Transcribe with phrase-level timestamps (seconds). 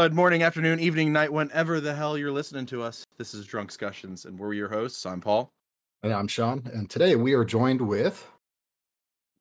[0.00, 3.04] Good morning, afternoon, evening, night, whenever the hell you're listening to us.
[3.16, 5.04] This is Drunkscussions, and we're your hosts.
[5.04, 5.50] I'm Paul.
[6.04, 6.62] And I'm Sean.
[6.72, 8.24] And today we are joined with.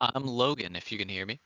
[0.02, 1.40] I'm Logan, if you can hear me.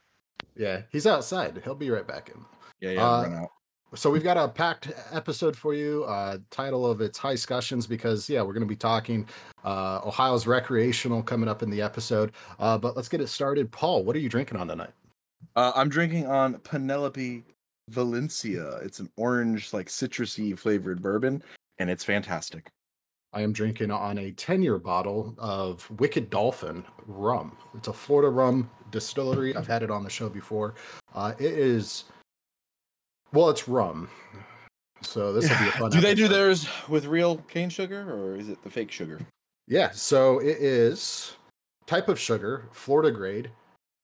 [0.56, 1.60] Yeah, he's outside.
[1.62, 2.42] He'll be right back in.
[2.80, 3.48] Yeah, yeah, Uh, run out.
[3.94, 6.04] So we've got a packed episode for you.
[6.04, 9.28] Uh, title of it's Highscussions because yeah, we're going to be talking
[9.62, 12.32] uh, Ohio's recreational coming up in the episode.
[12.58, 13.70] Uh, but let's get it started.
[13.70, 14.94] Paul, what are you drinking on tonight?
[15.54, 17.44] Uh, I'm drinking on Penelope
[17.88, 18.76] Valencia.
[18.82, 21.42] It's an orange, like citrusy flavored bourbon,
[21.78, 22.68] and it's fantastic.
[23.34, 27.56] I am drinking on a 10 year bottle of Wicked Dolphin rum.
[27.74, 29.56] It's a Florida rum distillery.
[29.56, 30.74] I've had it on the show before.
[31.14, 32.04] Uh, it is,
[33.32, 34.08] well, it's rum.
[35.00, 38.36] So this will be a fun do they do theirs with real cane sugar, or
[38.36, 39.18] is it the fake sugar?
[39.66, 41.36] Yeah, so it is
[41.86, 43.50] type of sugar, Florida grade,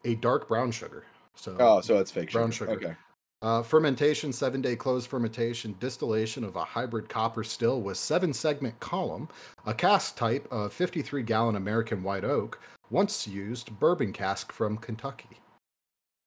[0.05, 1.05] a dark brown sugar.
[1.35, 2.73] So Oh, so it's fake Brown sugar.
[2.73, 2.87] sugar.
[2.89, 2.97] Okay.
[3.41, 8.79] Uh, fermentation, seven day closed fermentation, distillation of a hybrid copper still with seven segment
[8.81, 9.29] column,
[9.67, 15.39] a cask type of 53 gallon American white oak, once used bourbon cask from Kentucky.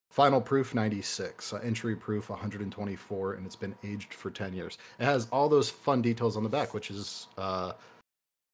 [0.09, 4.77] Final proof 96, uh, entry proof 124, and it's been aged for 10 years.
[4.99, 7.73] It has all those fun details on the back, which is uh,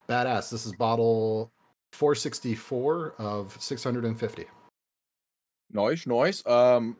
[0.07, 0.51] badass.
[0.51, 1.51] This is bottle
[1.93, 4.45] 464 of 650.
[5.73, 6.45] Nice, nice.
[6.45, 6.95] Um,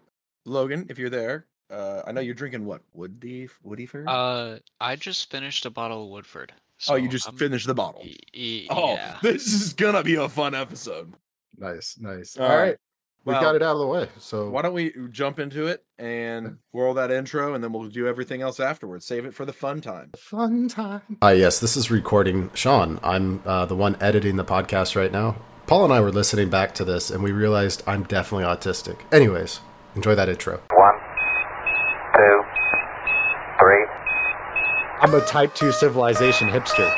[0.47, 4.05] Logan, if you're there, uh, I know you're drinking what Woody Woody Fur.
[4.07, 6.53] Uh, I just finished a bottle of Woodford.
[6.89, 8.01] oh, you just I'm- finished the bottle.
[8.03, 9.17] y- y- Oh, yeah.
[9.21, 11.13] this is gonna be a fun episode.
[11.57, 12.37] Nice, nice.
[12.37, 12.61] All All right.
[12.61, 12.77] right.
[13.25, 14.07] We've Well, got it out of the way.
[14.19, 18.07] So Why don't we jump into it and whirl that intro, and then we'll do
[18.07, 19.05] everything else afterwards.
[19.05, 20.11] Save it for the fun time.
[20.15, 21.17] Fun time.
[21.21, 22.51] Uh, yes, this is recording.
[22.53, 25.35] Sean, I'm uh, the one editing the podcast right now.
[25.65, 28.99] Paul and I were listening back to this, and we realized I'm definitely autistic.
[29.11, 29.59] Anyways,
[29.95, 30.59] enjoy that intro.
[30.73, 30.95] One,
[32.15, 32.43] two,
[33.59, 33.85] three.
[35.01, 36.91] I'm a type 2 civilization hipster.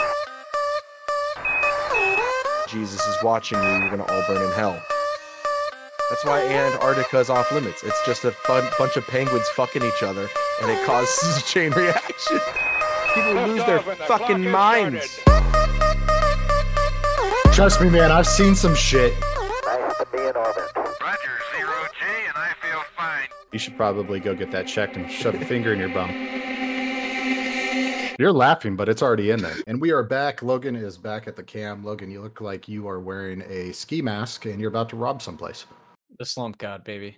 [2.68, 3.68] Jesus is watching you.
[3.68, 4.81] You're gonna all burn in hell.
[6.09, 7.84] That's why Antarctica's off limits.
[7.84, 10.28] It's just a fun bunch of penguins fucking each other,
[10.62, 12.40] and it causes a chain reaction.
[13.13, 15.19] People lose their fucking minds.
[17.53, 19.13] Trust me, man, I've seen some shit.
[23.59, 26.09] You should probably go get that checked and shove a finger in your bum.
[28.18, 29.58] You're laughing, but it's already in there.
[29.68, 30.42] And we are back.
[30.42, 31.84] Logan is back at the cam.
[31.84, 35.22] Logan, you look like you are wearing a ski mask and you're about to rob
[35.22, 35.66] someplace.
[36.19, 37.18] The slump god, baby.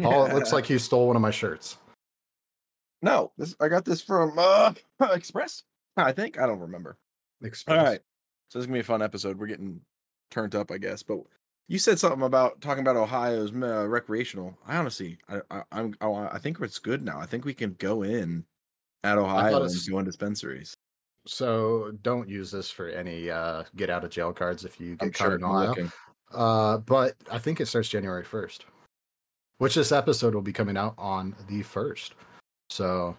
[0.00, 1.76] Paul, it looks like you stole one of my shirts.
[3.02, 3.32] no.
[3.36, 4.72] This I got this from uh,
[5.12, 5.62] Express.
[5.98, 6.96] I think I don't remember.
[7.42, 7.78] Express.
[7.78, 8.00] All right.
[8.48, 9.38] So this is gonna be a fun episode.
[9.38, 9.82] We're getting
[10.30, 11.02] turned up, I guess.
[11.02, 11.18] But
[11.68, 14.56] you said something about talking about Ohio's uh, recreational.
[14.66, 17.18] I honestly, I, I, I'm, I, I think it's good now.
[17.18, 18.44] I think we can go in
[19.02, 20.76] at Ohio and go in dispensaries.
[21.26, 25.08] So don't use this for any uh, get out of jail cards if you I'm
[25.08, 25.90] get caught sure in I'm Ohio.
[26.32, 28.60] Uh, but I think it starts January 1st,
[29.58, 32.10] which this episode will be coming out on the 1st.
[32.70, 33.16] So,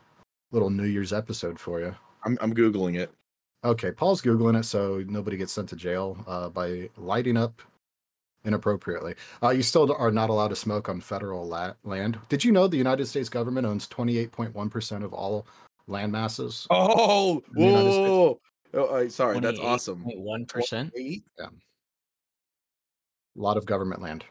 [0.52, 1.96] little New Year's episode for you.
[2.24, 3.12] I'm, I'm googling it.
[3.64, 7.62] Okay, Paul's Googling it so nobody gets sent to jail uh, by lighting up
[8.46, 9.16] inappropriately.
[9.44, 12.20] Uh, you still are not allowed to smoke on federal la- land.
[12.30, 15.46] Did you know the United States government owns 28.1% of all
[15.88, 16.68] land masses?
[16.70, 18.10] Oh, In the United States.
[18.10, 18.40] whoa!
[18.74, 20.02] Oh, uh, sorry, that's awesome.
[20.04, 20.92] One percent.
[20.92, 21.24] 28?
[21.40, 21.50] A
[23.36, 24.26] lot of government land.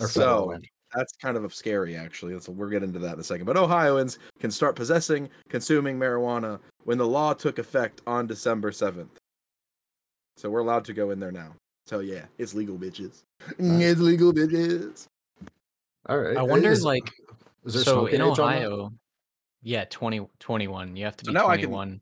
[0.00, 0.66] Or So land.
[0.94, 2.38] that's kind of scary, actually.
[2.40, 3.46] So we'll get into that in a second.
[3.46, 9.18] But Ohioans can start possessing, consuming marijuana when the law took effect on December seventh.
[10.36, 11.54] So we're allowed to go in there now.
[11.86, 13.22] So yeah, it's legal, bitches.
[13.58, 13.82] Nice.
[13.82, 15.06] It's legal, bitches.
[16.08, 16.36] All right.
[16.36, 17.10] I wonder, Is- like,
[17.64, 18.64] is there so smoking in age on that?
[18.66, 18.92] Ohio,
[19.62, 20.96] yeah, 20, 21.
[20.96, 22.00] You have to So be now I can- 21.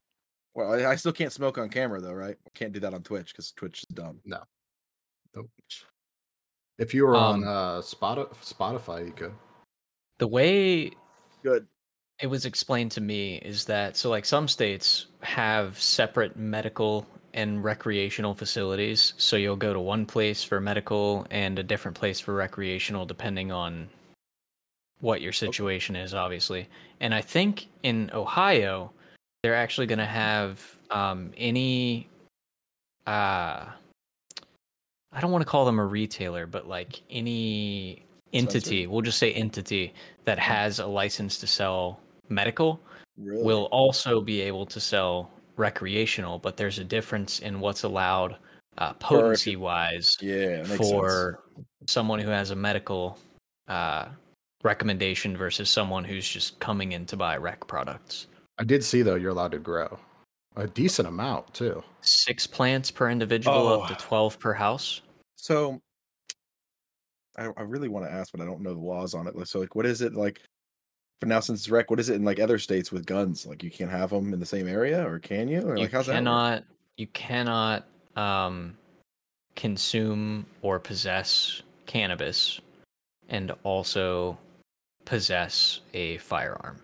[0.54, 2.36] Well, I, I still can't smoke on camera though, right?
[2.54, 4.20] Can't do that on Twitch because Twitch is dumb.
[4.24, 4.42] No.
[5.34, 5.48] Nope.
[6.78, 9.32] If you were on Um, uh, Spoti- Spotify, you could.
[10.18, 10.90] The way
[11.42, 11.66] Good.
[12.20, 17.64] it was explained to me is that so like some states have separate medical and
[17.64, 19.14] recreational facilities.
[19.16, 23.50] So you'll go to one place for medical and a different place for recreational depending
[23.52, 23.88] on
[25.00, 26.68] what your situation is obviously.
[27.00, 28.92] And i think in ohio
[29.42, 32.08] they're actually going to have um, any
[33.08, 33.66] uh
[35.12, 39.32] i don't want to call them a retailer but like any entity we'll just say
[39.32, 39.92] entity
[40.24, 42.80] that has a license to sell medical
[43.18, 43.42] Really?
[43.42, 48.36] will also be able to sell recreational, but there's a difference in what's allowed
[48.78, 50.90] uh, potency wise yeah, makes sense.
[50.90, 51.44] for
[51.86, 53.18] someone who has a medical
[53.68, 54.06] uh,
[54.62, 58.28] recommendation versus someone who's just coming in to buy rec products.
[58.58, 59.98] I did see though you're allowed to grow
[60.56, 61.82] a decent amount too.
[62.00, 63.98] Six plants per individual, up to Oh.
[64.00, 65.02] 12 per house.
[65.36, 65.80] So
[67.38, 69.48] I, I really want to ask, but I don't know the laws on it.
[69.48, 70.42] So, like, what is it like?
[71.22, 73.46] For now, since it's rec, what is it in like other states with guns?
[73.46, 75.60] Like, you can't have them in the same area, or can you?
[75.60, 76.14] Or you like, how's that?
[76.14, 76.18] work?
[76.18, 76.64] cannot
[76.96, 77.86] you cannot
[78.16, 78.76] um,
[79.54, 82.60] consume or possess cannabis
[83.28, 84.36] and also
[85.04, 86.80] possess a firearm.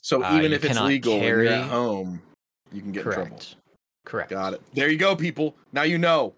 [0.00, 2.22] So uh, even you if it's legal and you're at home,
[2.70, 3.30] you can get in trouble.
[3.30, 3.56] Correct.
[4.04, 4.30] Correct.
[4.30, 4.62] Got it.
[4.74, 5.56] There you go, people.
[5.72, 6.34] Now you know.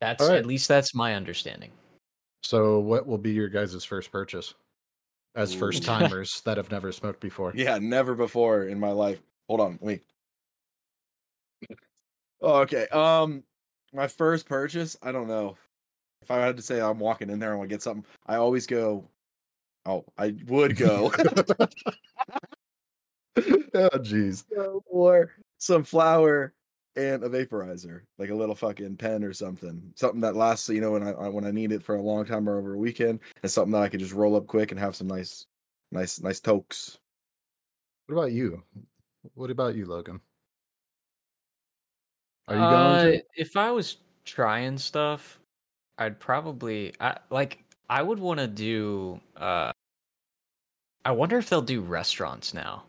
[0.00, 0.38] That's All right.
[0.38, 1.72] at least that's my understanding.
[2.42, 4.54] So what will be your guys' first purchase
[5.38, 7.52] as first timers that have never smoked before?
[7.54, 9.22] Yeah, never before in my life.
[9.48, 10.02] Hold on, wait.
[12.40, 12.86] Oh, okay.
[12.88, 13.42] Um,
[13.92, 14.96] my first purchase.
[15.02, 15.56] I don't know.
[16.22, 18.36] If I had to say I'm walking in there and want to get something, I
[18.36, 19.08] always go.
[19.86, 21.12] Oh, I would go.
[23.74, 24.44] oh jeez.
[24.54, 26.52] go for some flour
[26.98, 30.68] and a vaporizer, like a little fucking pen or something, something that lasts.
[30.68, 32.74] You know, when I I- when I need it for a long time or over
[32.74, 35.46] a weekend, and something that I could just roll up quick and have some nice,
[35.92, 36.98] nice, nice tokes.
[38.06, 38.62] What about you?
[39.34, 40.20] What about you, Logan?
[42.48, 43.22] Are you Uh, going to?
[43.36, 45.38] If I was trying stuff,
[45.98, 49.20] I'd probably I, like I would want to do.
[49.36, 49.72] Uh,
[51.04, 52.84] I wonder if they'll do restaurants now,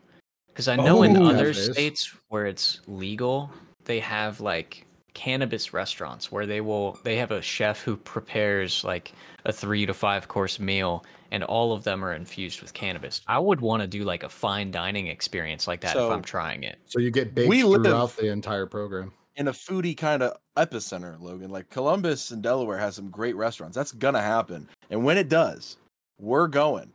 [0.48, 3.50] because I know in Oh, other states where it's legal,
[3.90, 9.12] they have like cannabis restaurants where they will they have a chef who prepares like
[9.44, 13.36] a three to five course meal and all of them are infused with cannabis i
[13.36, 16.78] would want to do like a fine dining experience like that if i'm trying it
[16.86, 19.10] So you get baked We live- throughout the entire program.
[19.34, 21.50] in a foodie kind of epicenter, Logan.
[21.50, 23.74] Like Columbus and Delaware has some great restaurants.
[23.76, 25.76] That's gonna happen, and when it does,
[26.20, 26.92] we're going.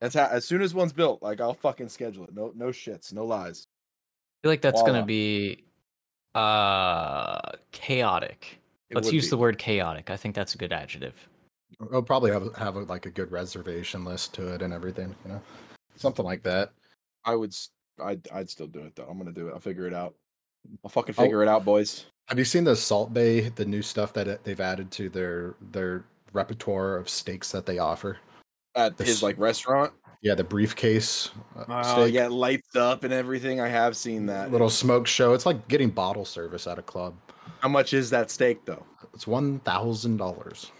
[0.00, 0.26] That's how.
[0.26, 2.34] As soon as one's built, like I'll fucking schedule it.
[2.34, 3.66] No, no shits, no lies.
[3.68, 4.94] I feel like that's Voila.
[4.94, 5.64] gonna be
[6.34, 7.40] uh
[7.72, 8.58] chaotic.
[8.90, 9.30] It Let's use be.
[9.30, 10.10] the word chaotic.
[10.10, 11.28] I think that's a good adjective.
[11.92, 15.14] I'll probably have have a, like a good reservation list to it and everything.
[15.24, 15.42] You know,
[15.96, 16.72] something like that.
[17.24, 17.50] I would.
[17.50, 17.70] s-
[18.02, 18.26] I'd.
[18.32, 19.06] I'd still do it though.
[19.08, 19.52] I'm gonna do it.
[19.52, 20.14] I'll figure it out.
[20.84, 21.22] I'll fucking Oh.
[21.22, 22.06] figure it out, boys.
[22.28, 23.50] Have you seen the Salt Bae?
[23.54, 27.78] The new stuff that it- they've added to their their repertoire of steaks that they
[27.78, 28.18] offer.
[28.74, 29.92] At The his like restaurant.
[30.22, 31.30] Yeah, the briefcase.
[31.56, 33.60] uh, Oh steak, yeah, lights up and everything.
[33.60, 34.52] I have seen that.
[34.52, 35.34] little smoke show.
[35.34, 37.14] It's like getting bottle service at a club.
[37.60, 38.84] How much is that steak though?
[39.12, 40.70] It's one thousand dollars.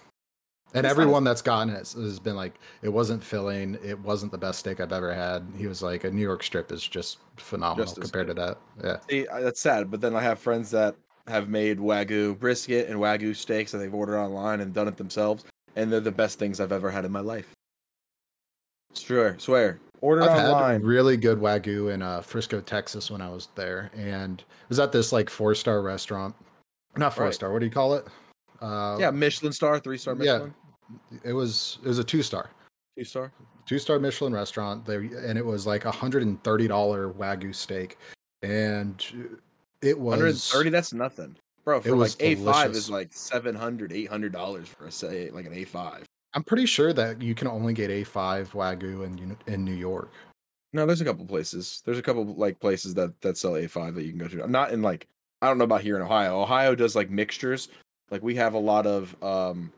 [0.74, 3.76] And It's everyone that's gotten it has been like, it wasn't filling.
[3.84, 5.44] It wasn't the best steak I've ever had.
[5.58, 8.58] He was like, a New York strip is just phenomenal Just compared to that.
[8.82, 8.96] Yeah.
[9.10, 9.90] See, that's sad.
[9.90, 10.94] But then I have friends that
[11.26, 15.44] have made wagyu brisket and wagyu steaks that they've ordered online and done it themselves,
[15.76, 17.52] and they're the best things I've ever had in my life.
[18.94, 19.80] Swear, swear.
[20.00, 20.72] Order I've online.
[20.72, 24.80] had really good wagyu in uh, Frisco, Texas when I was there, and it was
[24.80, 26.34] at this like four star restaurant.
[26.96, 27.34] Not four Right.
[27.34, 27.52] star.
[27.52, 28.06] What do you call it?
[28.60, 30.52] Uh, yeah, Michelin star, three star Michelin.
[30.90, 30.96] yeah.
[31.10, 32.50] Michelin, it was it was a two star,
[32.98, 33.32] two star.
[33.64, 34.84] two star Michelin restaurant.
[34.84, 37.96] There, and it was like a hundred and thirty dollar wagyu steak,
[38.42, 39.00] and
[39.82, 40.70] it was 130.
[40.70, 41.80] That's nothing, bro.
[41.80, 42.76] For was like A5 delicious.
[42.76, 46.02] is like 700 800 dollars for a say like an A5.
[46.34, 50.10] I'm pretty sure that you can only get A5 wagyu in in New York.
[50.72, 51.82] No, there's a couple places.
[51.84, 54.42] There's a couple like places that that sell A5 that you can go to.
[54.42, 55.06] I'm not in like
[55.42, 56.40] I don't know about here in Ohio.
[56.40, 57.68] Ohio does like mixtures.
[58.10, 59.70] Like we have a lot of um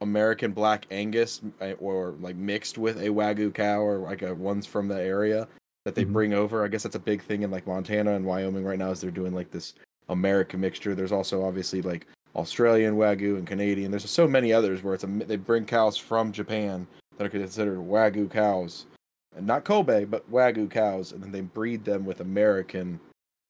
[0.00, 4.66] American Black Angus uh, or like mixed with a Wagyu cow or like a ones
[4.66, 5.48] from the area
[5.84, 6.12] that they Mhm.
[6.12, 6.64] bring over.
[6.64, 9.10] I guess that's a big thing in like Montana and Wyoming right now is they're
[9.10, 9.74] doing like this
[10.08, 10.94] American mixture.
[10.94, 13.90] There's also obviously like Australian Wagyu and Canadian.
[13.90, 17.78] There's so many others where it's a they bring cows from Japan that are considered
[17.78, 18.86] Wagyu cows
[19.36, 23.00] and not Kobe, but Wagyu cows, and then they breed them with American,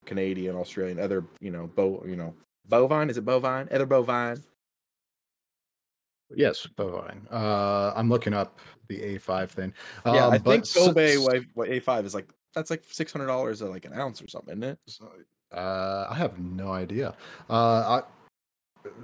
[0.04, 2.34] Canadian, Australian, other you know, bo you know,
[2.68, 3.10] bovine.
[3.10, 3.68] Is it bovine?
[3.72, 4.42] Other bovine.
[6.34, 7.26] Yes, bovine.
[7.30, 9.72] Uh, I'm looking up the A5 thing.
[10.04, 13.26] yeah, Um, I but think Kobe since- A five is like that's like six hundred
[13.26, 14.78] dollars like an ounce or something, isn't it?
[15.52, 17.14] Uh, I have no idea.
[17.48, 18.02] Uh, I,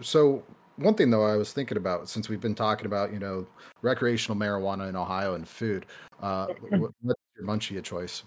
[0.00, 0.42] so
[0.76, 3.46] one thing though, I was thinking about since we've been talking about you know
[3.82, 5.86] recreational marijuana in Ohio and food.
[6.20, 8.22] Uh, what, what's your munchie of choice?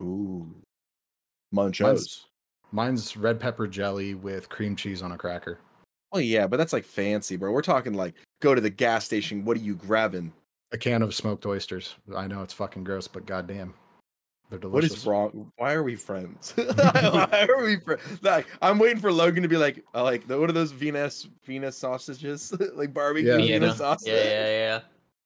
[0.00, 0.46] Ooh,
[1.54, 2.24] munchos.
[2.72, 5.58] Mine's red pepper jelly with cream cheese on a cracker.
[6.12, 7.52] Oh yeah, but that's like fancy, bro.
[7.52, 9.44] We're talking like go to the gas station.
[9.44, 10.32] What are you grabbing?
[10.72, 11.94] A can of smoked oysters.
[12.14, 13.74] I know it's fucking gross, but goddamn,
[14.50, 14.92] they're delicious.
[14.98, 15.50] is wrong?
[15.56, 16.52] Why are we friends?
[16.56, 18.02] Why are we friends?
[18.22, 21.76] Like, I'm waiting for Logan to be like, uh, like, what are those Venus Venus
[21.76, 22.52] sausages?
[22.74, 23.36] like barbecue Yeah.
[23.38, 23.74] Venus Vienna.
[23.74, 24.08] sausage.
[24.12, 24.80] Yeah, yeah, yeah.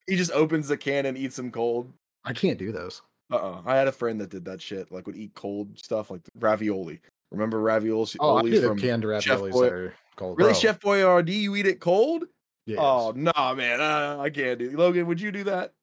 [0.07, 1.91] he just opens the can and eats them cold.
[2.25, 3.01] I can't do those.
[3.31, 4.91] Uh uh I had a friend that did that shit.
[4.91, 6.99] Like would eat cold stuff like ravioli.
[7.31, 8.17] Remember raviolis?
[8.19, 10.37] Oh, I Oli's do the from canned Chef raviolis Boy- that are cold.
[10.37, 11.41] really Bro, Chef Boyardee.
[11.41, 12.25] You eat it cold?
[12.65, 12.77] yes.
[12.81, 14.71] Oh no, man, uh, I can't do.
[14.77, 15.73] Logan, would you do that?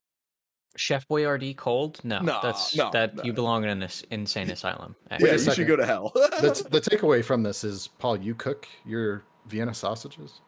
[0.78, 2.00] Chef Boyardee cold?
[2.04, 3.22] No, No, that's no, that no.
[3.24, 4.94] you belong in an insane asylum.
[5.10, 5.28] Wait actually.
[5.30, 6.12] yeah, you should go to hell.
[6.14, 10.40] the, the takeaway from this is, Paul, you cook your Vienna sausages?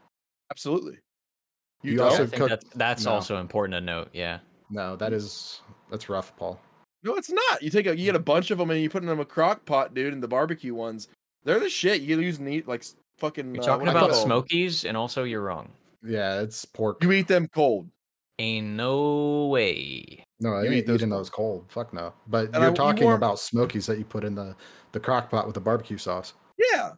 [0.51, 0.99] Absolutely.
[1.83, 2.07] You, You don't?
[2.07, 3.13] I also think cook- that's, that's no.
[3.13, 4.09] also important to note.
[4.13, 4.39] Yeah.
[4.71, 6.61] No, that is that's rough, Paul.
[7.03, 7.63] No, it's not.
[7.63, 9.25] You take a you get a bunch of them and you put them in a
[9.25, 11.09] crock pot, dude, and the barbecue ones.
[11.45, 12.03] They're the shit.
[12.03, 12.85] You use neat like
[13.19, 13.55] fucking.
[13.55, 14.17] You're uh, talking what do you about?
[14.17, 15.71] Smokies, and also you're wrong.
[16.05, 17.03] Yeah, it's pork.
[17.03, 17.89] You eat them cold.
[18.41, 20.25] Ain't no way.
[20.41, 21.21] No, I You ain't eat those eating cold.
[21.21, 21.67] those cold.
[21.69, 22.15] Fuck no.
[22.27, 24.57] But And you're you talking warm- about smokies that you put in the
[24.93, 26.33] the crock pot with the barbecue sauce.
[26.73, 26.93] Yeah,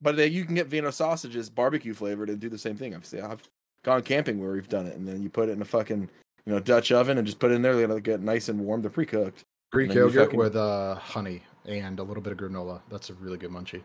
[0.00, 2.94] but they, you can get Vienna sausages barbecue flavored and do the same thing.
[2.94, 3.42] I've I've
[3.84, 6.08] gone camping where we've done it, and then you put it in a fucking
[6.46, 7.74] you know Dutch oven and just put it in there.
[7.74, 8.80] They gotta get nice and warm.
[8.80, 9.42] They're pre cooked.
[9.72, 12.80] Greek yogurt fucking- with uh, honey and a little bit of granola.
[12.90, 13.82] That's a really good munchie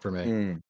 [0.00, 0.24] for me.
[0.24, 0.60] Mm.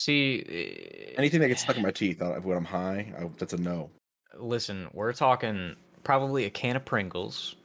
[0.00, 3.52] See, eh, Anything that gets stuck in my teeth uh, when I'm high, I, that's
[3.52, 3.90] a no.
[4.38, 7.56] Listen, we're talking probably a can of Pringles.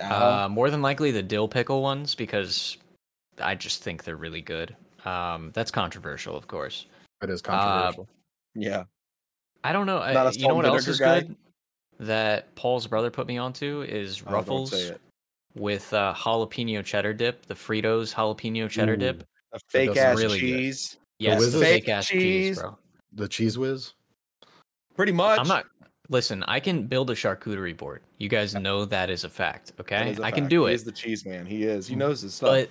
[0.00, 2.76] Uh, Uh, more than likely the dill pickle ones because
[3.42, 4.76] I just think they're really good.
[5.04, 6.86] Um, that's controversial, of course.
[7.22, 8.08] It is uh, controversial.
[8.54, 8.84] yeah,
[9.64, 9.98] I don't know.
[9.98, 11.20] Not uh, a you know what else is guy?
[11.20, 11.36] good?
[12.00, 14.94] That Paul's brother put me onto is Oh, Ruffles say
[15.56, 19.24] with uh, jalapeno cheddar dip, the Fritos jalapeno cheddar dip.
[19.52, 20.46] A fake ass really good.
[20.46, 20.96] cheese.
[21.18, 22.20] Yes, the Fake fake ass cheese.
[22.22, 22.78] cheese, bro.
[23.14, 23.94] the cheese whiz.
[24.94, 25.40] Pretty much.
[25.40, 25.64] I'm not.
[26.10, 28.02] Listen, I can build a charcuterie board.
[28.18, 29.72] You guys know that is a fact.
[29.78, 30.70] Okay, is a I can do it.
[30.72, 31.44] He's the cheese man.
[31.44, 31.86] He is.
[31.86, 31.98] He mm.
[31.98, 32.68] knows his stuff.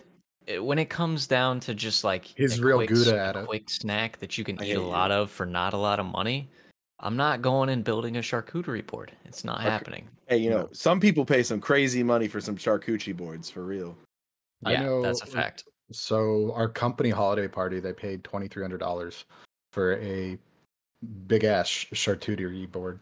[0.48, 3.42] But when it comes down to just like his a real quick, good at a
[3.42, 3.48] it.
[3.48, 4.88] quick snack that you can I eat hate a you.
[4.88, 6.50] lot of for not a lot of money,
[7.00, 9.12] I'm not going and building a charcuterie board.
[9.26, 9.70] It's not Okay.
[9.70, 10.10] happening.
[10.28, 10.70] hey, you know, No.
[10.74, 13.96] some people pay some crazy money for some charcuterie boards for real.
[14.66, 15.64] I Yeah, know- that's a fact.
[15.92, 19.26] So our company holiday party, they paid twenty three hundred dollars
[19.72, 20.38] for a
[21.28, 23.00] big ass charcuterie board.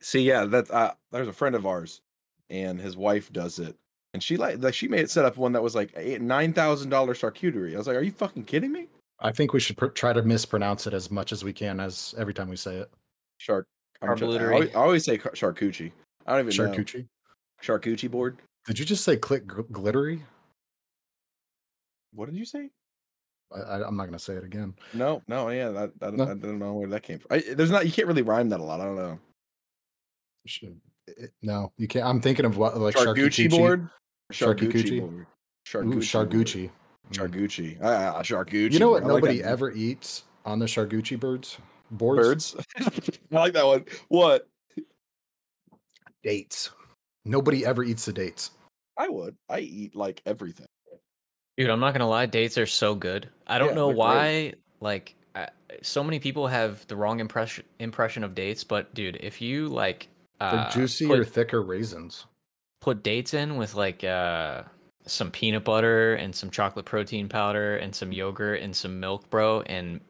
[0.00, 2.02] See, yeah, that's uh, there's a friend of ours,
[2.50, 3.76] and his wife does it,
[4.12, 6.52] and she like like she made it set up one that was like eight nine
[6.52, 7.74] thousand dollar charcuterie.
[7.74, 8.88] I was like, are you fucking kidding me?
[9.20, 12.14] I think we should pr- try to mispronounce it as much as we can as
[12.18, 12.90] every time we say it.
[13.38, 13.66] Shark.
[14.02, 14.52] I'm I Charcuterie.
[14.52, 15.92] always, I always say char- charcuterie.
[16.26, 16.72] I don't even know.
[16.72, 17.06] Charcuterie.
[17.62, 18.38] Charcuterie board.
[18.66, 20.22] Did you just say click gl- glittery?
[22.12, 22.70] What did you say?
[23.54, 24.74] I, I, I'm not gonna say it again.
[24.94, 26.24] No, no, yeah, that, that, No.
[26.24, 27.28] I don't know where that came from.
[27.30, 27.86] I, there's not.
[27.86, 28.80] You can't really rhyme that a lot.
[28.80, 29.18] I don't know.
[30.46, 32.06] Should- it- no, you can't.
[32.06, 33.88] I'm thinking of what like Charcuterie charcuterie board.
[34.32, 35.00] Charcuterie?
[35.00, 35.14] board.
[35.14, 35.26] Ooh,
[35.64, 35.90] Charcuterie.
[35.92, 36.02] board.
[36.02, 36.70] chargucci.
[36.70, 37.12] Mm.
[37.12, 37.78] Chargucci.
[37.82, 38.72] Ah, ah, charcuterie.
[38.72, 39.02] You know what?
[39.02, 39.10] board.
[39.10, 41.58] I like Nobody ever eats on the chargucci birds
[41.90, 42.54] boards.
[42.54, 42.66] Birds.
[43.32, 43.84] I like that one.
[44.08, 44.46] What?
[46.22, 46.70] Dates.
[47.24, 48.50] Nobody ever eats the dates.
[48.96, 49.36] I would.
[49.48, 50.66] I eat like everything.
[51.56, 52.26] Dude, I'm not gonna lie.
[52.26, 53.28] Dates are so good.
[53.46, 54.54] I don't Yeah, know they're why.
[54.80, 55.48] Like, I,
[55.82, 58.64] so many people have the wrong impression impression of dates.
[58.64, 60.08] But dude, if you like,
[60.40, 62.26] The uh, juicy put, or thicker raisins.
[62.80, 64.62] put dates in with like uh
[65.06, 69.60] some peanut butter and some chocolate protein powder and some yogurt and some milk, bro,
[69.62, 70.00] and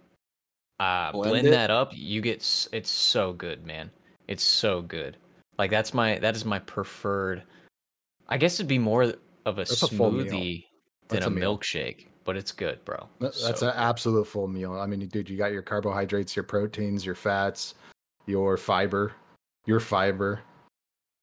[0.78, 3.90] uh Blend blend, that up, you get it's so good, man.
[4.28, 5.16] It's so good.
[5.58, 7.42] Like that's my that is my preferred.
[8.28, 10.64] I guess it'd be more of a That's a smoothie
[11.08, 13.08] than a, a milkshake, but it's good, bro.
[13.18, 13.74] That's So an good.
[13.74, 14.74] absolute full meal.
[14.74, 17.74] I mean, dude, you got your carbohydrates, your proteins, your fats,
[18.26, 19.12] your fiber,
[19.70, 20.40] your fiber.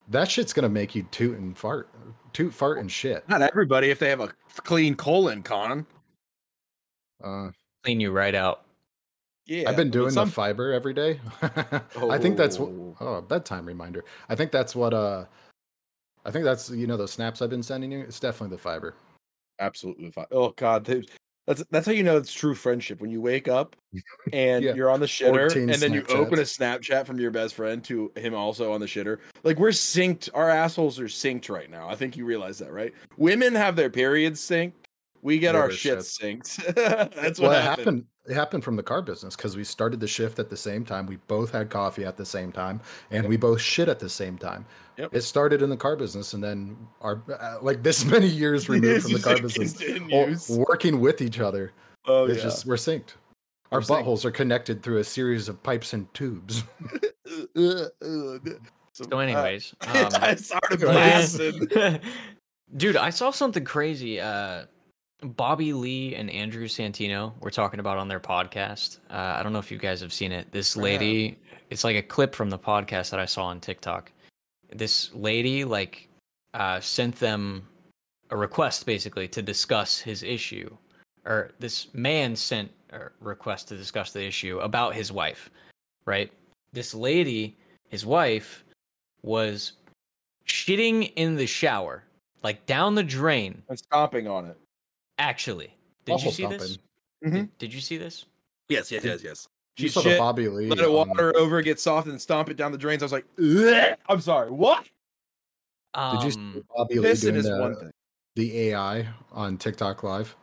[0.07, 1.89] That shit's gonna make you toot and fart,
[2.31, 3.27] toot, fart, and shit.
[3.27, 4.29] Not everybody, if they have a
[4.63, 5.85] clean colon, Con.
[7.21, 7.49] Uh,
[7.83, 8.63] clean you right out.
[9.45, 11.19] Yeah, I've been I mean, doing some- the fiber every day.
[11.41, 12.69] I think that's what.
[12.69, 12.95] Oh.
[13.01, 14.05] Oh, a bedtime reminder.
[14.29, 14.93] I think that's what.
[14.93, 15.25] Uh,
[16.25, 17.99] I think that's you know those snaps I've been sending you.
[17.99, 18.95] It's definitely the fiber.
[19.59, 20.25] absolutely fine.
[20.31, 21.09] Oh God, dude.
[21.47, 23.75] That's that's how you know it's true friendship when you wake up
[24.33, 24.73] and Yeah.
[24.75, 28.11] you're on the shitter, and then you open a Snapchat from your best friend to
[28.15, 29.19] him also on the shitter.
[29.43, 30.29] Like we're synced.
[30.33, 31.89] Our assholes are synced right now.
[31.89, 32.93] I think you realize that, right?
[33.17, 34.73] Women have their periods synced.
[35.27, 36.39] We get our shit shit.
[36.39, 36.73] synced.
[37.13, 37.85] that's well, what it happened.
[37.85, 38.05] happened.
[38.29, 41.05] It happened from the car business because we started the shift at the same time.
[41.05, 42.79] We both had coffee at the same time,
[43.11, 44.65] and we both shit at the same time.
[44.95, 45.13] Yep.
[45.13, 49.03] It started in the car business, and then our uh, like this many years removed
[49.03, 51.73] from the car business, o- working with each other.
[52.05, 52.43] Oh it's yeah.
[52.43, 53.15] just we're synced.
[53.73, 54.05] Our We're synced.
[54.05, 56.63] buttholes are connected through a series of pipes and tubes.
[57.53, 57.89] so,
[58.93, 61.67] So, anyways, uh, um, I started blasting.
[62.77, 64.21] Dude, I saw something crazy.
[64.21, 64.67] Uh,
[65.21, 68.99] Bobby Lee and Andrew Santino were talking about on their podcast.
[69.09, 70.51] Uh, I don't know if you guys have seen it.
[70.51, 74.11] This lady, it's like a clip from the podcast that I saw on TikTok.
[74.71, 76.07] This lady like
[76.53, 77.67] uh, sent them
[78.29, 80.69] a request basically to discuss his issue,
[81.25, 85.49] or this man sent a request to discuss the issue about his wife.
[86.05, 86.31] Right?
[86.73, 87.57] This lady,
[87.89, 88.63] his wife,
[89.23, 89.73] was
[90.45, 92.03] shitting in the shower,
[92.43, 93.63] like down the drain.
[93.67, 94.57] I'm stomping on it.
[95.17, 95.73] Actually,
[96.05, 96.73] did Awful you see this?
[96.73, 97.31] stomping.
[97.31, 97.33] Mhm.
[97.33, 98.25] Did, did you see this?
[98.69, 99.47] Yes, yes, yes, yes.
[99.77, 100.67] You She saw the Bobby Lee.
[100.67, 103.01] let it on- water over, get soft, and stomp it down the drains.
[103.03, 104.87] I was like, "Ugh." I'm sorry, what?
[105.95, 107.91] Did you see Um, Bobby Lee doing is one the, thing.
[108.35, 110.35] the AI on TikTok Live?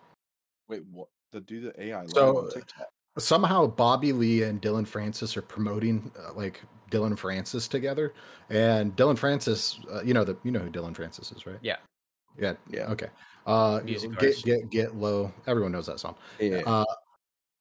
[0.69, 1.09] Wait, what?
[1.33, 2.87] To do the AI live So- on TikTok.
[3.19, 8.13] Somehow Bobby Lee and Dillon Francis are promoting uh, like Dillon Francis together,
[8.51, 11.59] and Dillon Francis, uh, you know the you know who Dillon Francis is, right?
[11.63, 11.77] Yeah.
[12.39, 12.55] Yeah.
[12.71, 12.91] Yeah.
[12.91, 13.09] Okay.
[13.47, 15.33] Uh, get get get low.
[15.47, 16.15] Everyone knows that song.
[16.39, 16.63] Yeah.
[16.67, 16.85] Uh,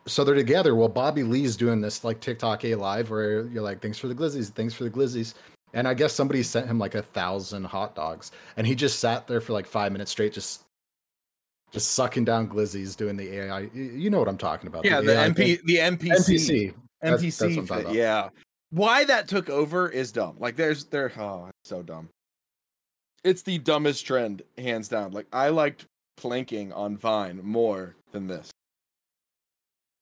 [0.07, 0.75] so they're together.
[0.75, 4.15] Well, Bobby Lee's doing this like TikTok A live where you're like, thanks for the
[4.15, 5.33] glizzies, thanks for the glizzies.
[5.73, 8.31] And I guess somebody sent him like a thousand hot dogs.
[8.57, 10.63] And he just sat there for like five minutes straight, just
[11.71, 13.61] just sucking down glizzies, doing the AI.
[13.73, 14.85] You know what I'm talking about.
[14.85, 16.73] yeah, the AI MP, the NPC, NPC.
[17.03, 17.37] NPC.
[17.37, 17.93] that's what I'm talking fit, about.
[17.93, 18.29] yeah.
[18.69, 20.35] Why that took over is dumb.
[20.39, 21.11] Like, there's there.
[21.17, 22.09] Oh, it's so dumb.
[23.23, 25.11] It's the dumbest trend, hands down.
[25.11, 25.85] Like, I liked
[26.17, 28.49] planking on Vine more than this.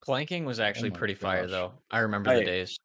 [0.03, 1.73] planking was actually Oh my pretty fire though.
[1.91, 2.77] I remember I- the days.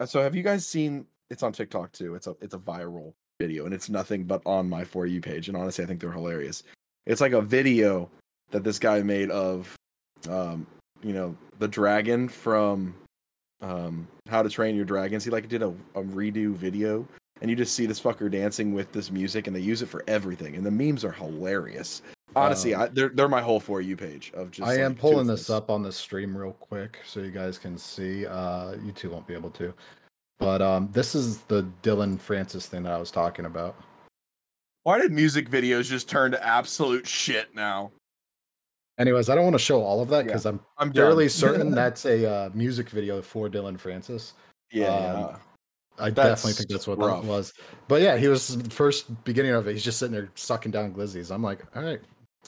[0.00, 1.06] Uh, So, have you guys seen?
[1.30, 2.16] It's on TikTok too.
[2.16, 5.46] It's a it's a viral video, and it's nothing but on my for you page.
[5.48, 6.64] And honestly, I think they're hilarious.
[7.06, 8.10] It's like a video
[8.50, 9.72] that this guy made of,
[10.28, 10.66] um,
[11.02, 12.94] you know, the dragon from,
[13.62, 15.22] um, How to Train Your Dragons.
[15.24, 17.06] He like did a, a redo video,
[17.40, 20.04] and you just see this fucker dancing with this music, and they use it for
[20.06, 20.56] everything.
[20.56, 22.02] And the memes are hilarious.
[22.36, 24.68] Honestly, Um, I, they're they're my whole for you page of just.
[24.68, 25.50] I am like, two pulling this things.
[25.56, 28.26] up on the stream real quick so you guys can see.
[28.26, 29.74] Uh, you two won't be able to.
[30.38, 33.76] But um, this is the Dillon Francis thing that I was talking about.
[34.84, 37.90] Why did music videos just turn to absolute shit now?
[38.98, 40.22] Anyways, I don't want to show all of that Yeah.
[40.24, 44.34] because I'm I'm fairly certain that's a uh, music video for Dillon Francis.
[44.70, 44.86] yeah.
[44.86, 45.36] um, yeah.
[46.00, 47.22] I That's definitely think that's what rough.
[47.22, 47.52] that was.
[47.88, 49.72] But yeah, he was the first beginning of it.
[49.74, 51.30] He's just sitting there sucking down glizzies.
[51.30, 52.00] I'm like, all right,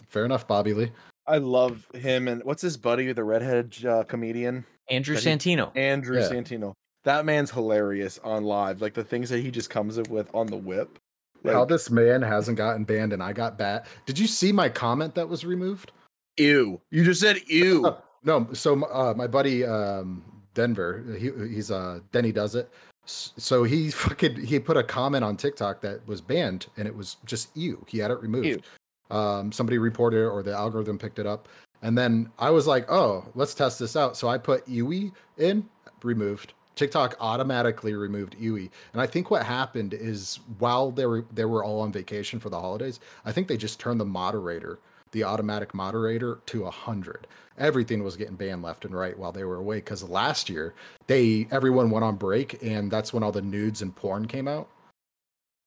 [0.09, 0.91] fair enough, Bobby Lee.
[1.27, 5.77] I love him and what's his buddy, the redheaded uh, comedian, Andrew But he- Santino.
[5.77, 6.29] Andrew Yeah.
[6.29, 6.73] Santino.
[7.05, 8.81] That man's hilarious on live.
[8.81, 10.99] Like the things that he just comes up with on the whip.
[11.45, 13.87] Like, How this man hasn't gotten banned and I got bat.
[14.07, 15.93] Did you see my comment that was removed?
[16.39, 16.81] ew.
[16.91, 17.95] You just said ew.
[18.25, 20.23] No, so uh, my buddy um,
[20.55, 22.71] Denver, he, he's uh, Denny does it.
[23.05, 27.17] So he fucking he put a comment on TikTok that was banned and it was
[27.25, 27.85] just ew.
[27.89, 28.63] He had it removed.
[29.11, 31.49] Um, somebody reported it or the algorithm picked it up.
[31.83, 34.17] And then I was like, oh, let's test this out.
[34.17, 35.69] So I put Ewy in,
[36.03, 36.55] removed.
[36.77, 38.71] TikTok automatically removed Ewy.
[38.93, 42.49] And I think what happened is while they were they were all on vacation for
[42.49, 44.79] the holidays, I think they just turned the moderator,
[45.13, 47.27] the automatic moderator, to a hundred.
[47.59, 49.77] Everything was getting banned left and right while they were away.
[49.77, 50.75] Because last year
[51.07, 54.69] they everyone went on break, and that's when all the nudes and porn came out.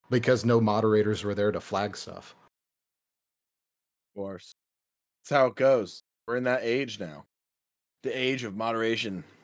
[0.09, 2.35] Because no moderators were there to flag stuff.
[4.15, 4.53] Of course.
[5.23, 6.03] That's how it goes.
[6.27, 7.25] We're in that age now.
[8.03, 9.23] The age of moderation.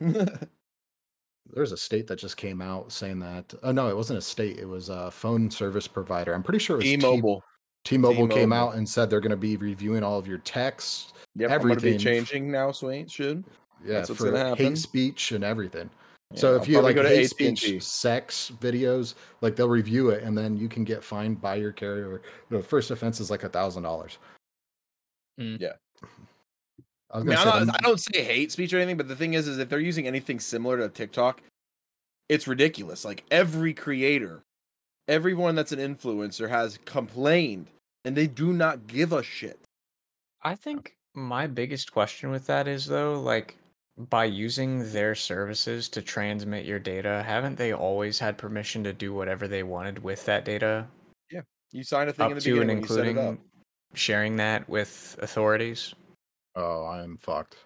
[1.52, 3.52] There's a state that just came out saying that.
[3.62, 4.58] Oh no, it wasn't a state.
[4.58, 6.32] It was a phone service provider.
[6.32, 6.86] I'm pretty sure it was
[7.32, 7.42] T-
[7.84, 8.14] T-Mobile.
[8.14, 11.12] T-Mobile came out and said they're going to be reviewing all of your texts.
[11.36, 11.98] Yep, I'm be everything.
[11.98, 13.06] changing now, Swain.
[13.08, 13.44] Should.
[13.84, 14.66] Yeah, That's what's for gonna happen.
[14.66, 15.90] hate speech and everything.
[16.32, 17.56] Yeah, so I'll if you like go to hate AT&T.
[17.56, 21.72] speech, sex videos, like they'll review it and then you can get fined by your
[21.72, 22.22] carrier.
[22.50, 24.18] The first offense is like a thousand dollars.
[25.40, 25.60] Mm.
[25.60, 25.72] Yeah.
[27.10, 28.96] I was I mean, gonna I'm say not, I don't say hate speech or anything,
[28.96, 31.42] but the thing is, is if they're using anything similar to TikTok,
[32.28, 33.04] it's ridiculous.
[33.04, 34.42] Like every creator,
[35.08, 37.66] everyone that's an influencer has complained,
[38.04, 39.58] and they do not give a shit.
[40.42, 43.56] I think my biggest question with that is though, like
[44.10, 49.12] by using their services to transmit your data, haven't they always had permission to do
[49.12, 50.86] whatever they wanted with that data?
[51.30, 51.42] Yeah.
[51.72, 53.06] You sign a thing in Up the to and beginning you set it up.
[53.08, 53.40] including
[53.94, 55.94] sharing that with authorities.
[56.56, 57.56] oh, I'm fucked.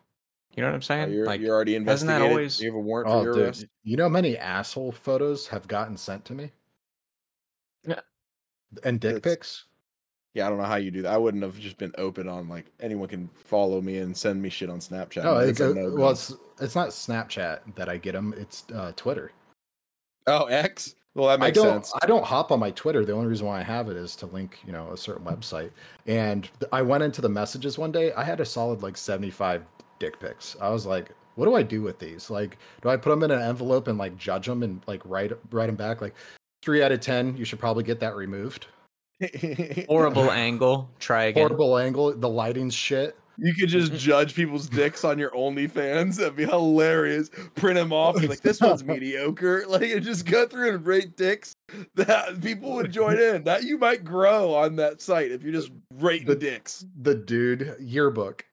[0.54, 1.12] You know what I'm Oh, saying?
[1.12, 3.42] you're, like you're already hasn't that always- You have a warrant Oh, for your dude,
[3.44, 3.66] arrest.
[3.84, 6.50] you know how many asshole photos have gotten sent to me?
[7.86, 8.00] Yeah.
[8.84, 9.64] And dick It's- pics?
[10.34, 11.14] Yeah, I don't know how you do that.
[11.14, 14.50] I wouldn't have just been open on like anyone can follow me and send me
[14.50, 15.24] shit on Snapchat.
[15.24, 15.96] No, it's, a no-go.
[15.96, 18.34] well, it's it's not Snapchat that I get them.
[18.36, 19.32] It's uh, Twitter.
[20.26, 20.94] oh X.
[21.14, 21.92] Well, that I makes don't sense.
[22.02, 23.02] I don't hop on my Twitter.
[23.06, 25.70] The only reason why I have it is to link, you know, a certain website.
[26.06, 28.12] And th- I went into the messages one day.
[28.12, 29.64] I had a solid like 75
[29.98, 30.54] dick pics.
[30.60, 32.28] I was like, what do I do with these?
[32.28, 35.32] Like, do I put them in an envelope and like judge them and like write
[35.50, 36.14] write them back like
[36.66, 38.66] 3 out of 10, you should probably get that removed.
[39.88, 40.90] Horrible angle.
[40.98, 41.46] Try again.
[41.46, 43.16] Horrible angle, the lighting's shit.
[43.38, 46.16] You could just judge people's dicks on your OnlyFans.
[46.16, 47.30] That'd be hilarious.
[47.54, 48.20] Print them off.
[48.20, 49.64] Be like, this one's mediocre.
[49.68, 51.54] Like, and just go through and rate dicks.
[51.94, 53.44] That people would join in.
[53.44, 56.84] That you might grow on that site if you just rate The- dicks.
[57.00, 58.44] The dude yearbook.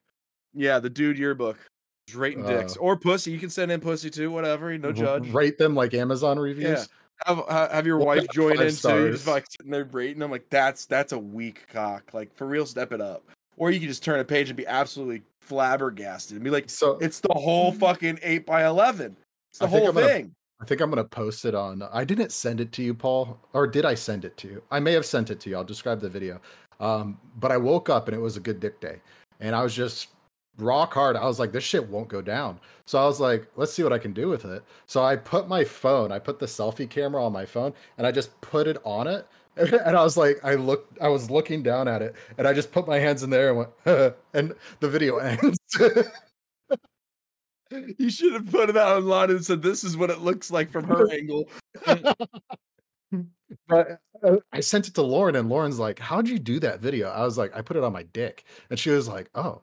[0.54, 1.58] Yeah, the dude yearbook.
[2.08, 3.32] Just rating dicks Uh, or pussy.
[3.32, 4.30] You can send in pussy too.
[4.30, 4.78] Whatever.
[4.78, 5.30] No judge.
[5.32, 6.90] Rate them like Amazon reviews.
[7.26, 9.12] Have ha- have your wife join in too.
[9.12, 10.32] Just like sitting there rating them.
[10.32, 12.14] Like that's that's a weak cock.
[12.14, 13.24] Like for real, step it up.
[13.58, 16.98] Or you can just turn a page and be absolutely flabbergasted and be like, So
[17.00, 19.16] It's the whole fucking eight by eleven.
[19.52, 20.32] It's the I whole I'm gonna- thing.
[20.62, 21.84] I think I'm gonna post it on.
[21.92, 24.64] I didn't send it to you, Paul, or did I send it to you?
[24.72, 25.58] I may have sent it to you.
[25.58, 26.40] I'll describe the video.
[26.80, 29.02] Um, but I woke up and it was a good dick day,
[29.42, 30.08] and I was just
[30.58, 31.16] rock hard.
[31.16, 32.60] I was like, this shit won't go down.
[32.86, 34.64] So I was like, let's see what I can do with it.
[34.86, 38.12] So I put my phone, I put the selfie camera on my phone, and I
[38.12, 39.28] just put it on it.
[39.56, 42.72] And I was like, I looked, I was looking down at it, and I just
[42.72, 45.60] put my hands in there and went, and the video ends.
[47.98, 50.72] You should have put it out online and said, "This is what it looks like
[50.72, 51.50] from her angle."
[53.68, 57.10] but uh, I sent it to Lauren, and Lauren's like, "How'd you do that video?"
[57.10, 59.62] I was like, "I put it on my dick," and she was like, "Oh,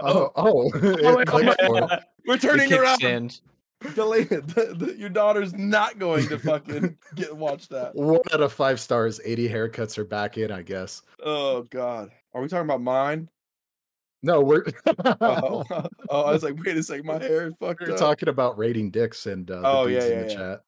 [0.00, 2.00] oh, oh!" Oh, it clicked for her.
[2.26, 2.98] We're turning around.
[3.00, 3.40] kickstand.
[3.94, 4.46] Delete it.
[4.48, 7.94] The- the- your daughter's not going to fucking get watch that.
[7.94, 9.20] One out of five stars.
[9.24, 11.02] Eighty haircuts are back in, I guess.
[11.22, 13.28] Oh God, are we talking about mine?
[14.22, 14.64] No, we're
[15.20, 15.64] Oh,
[16.08, 17.98] oh I was like, wait a second, my hair is fucked we're up.
[17.98, 20.36] talking about rating dicks and uh, the Oh, dudes yeah, in yeah, the yeah.
[20.38, 20.60] chat.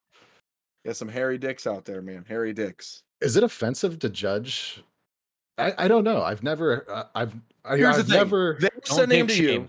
[0.85, 2.23] Yeah, some hairy dicks out there, man.
[2.27, 3.01] Hairy dicks.
[3.19, 4.83] Is it offensive to judge?
[5.57, 6.21] I, I don't know.
[6.21, 6.85] I've never.
[6.89, 7.35] Uh, I've.
[7.65, 8.17] I, Here's the I've thing.
[8.17, 8.57] never.
[8.59, 9.67] They're sending them to you.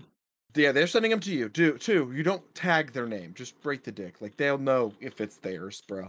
[0.55, 1.49] Yeah, they're sending them to you.
[1.49, 2.11] Do two.
[2.13, 3.33] You don't tag their name.
[3.35, 4.21] Just rate the dick.
[4.21, 6.07] Like they'll know if it's theirs, bro.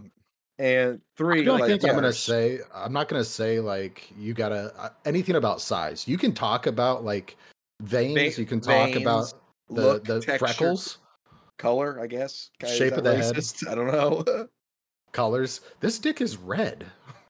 [0.59, 1.41] And three.
[1.41, 2.59] I don't like, think I'm gonna say.
[2.73, 6.07] I'm not gonna say like you gotta uh, anything about size.
[6.07, 7.37] You can talk about like
[7.81, 8.35] veins.
[8.35, 9.33] Ve- you can talk about
[9.69, 10.97] the look, the texture, freckles,
[11.57, 11.99] color.
[12.01, 13.37] I guess Is Shape of the head.
[13.69, 14.47] I don't know.
[15.11, 15.61] colors.
[15.79, 16.85] This dick is red.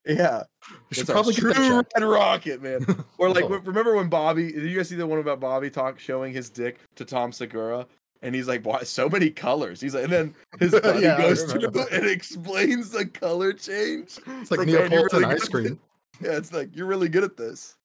[0.06, 2.86] Yeah, You should it's a probably get true red rocket, man.
[3.18, 3.58] Or like, Oh.
[3.60, 4.52] remember when Bobby?
[4.52, 7.86] Did you guys see the one about Bobby talk showing his dick to Tom Segura?
[8.24, 11.44] And he's like, "Why so many colors?" He's like, and then his buddy Yeah, goes
[11.44, 11.92] through that.
[11.92, 14.20] and explains the color change.
[14.28, 15.80] It's like like, Neapolitan really ice cream.
[16.22, 17.76] Yeah, it's like you're really good at this.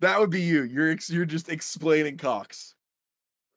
[0.00, 0.62] That would be you.
[0.64, 2.74] You're ex- you're just explaining cocks.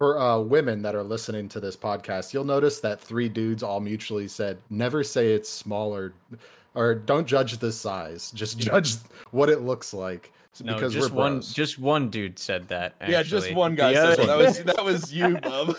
[0.02, 3.80] For uh, women that are listening to this podcast, you'll notice that three dudes all
[3.80, 6.12] mutually said, "Never say it's smaller,
[6.74, 8.32] or don't judge the size.
[8.32, 8.96] Just judge
[9.30, 10.34] what it looks like."
[10.64, 11.34] No, because just we're one.
[11.34, 11.54] bros.
[11.54, 12.96] Just one dude said that.
[13.08, 14.26] Yeah, just one guy The said that.
[14.26, 15.78] that was that was you, bub.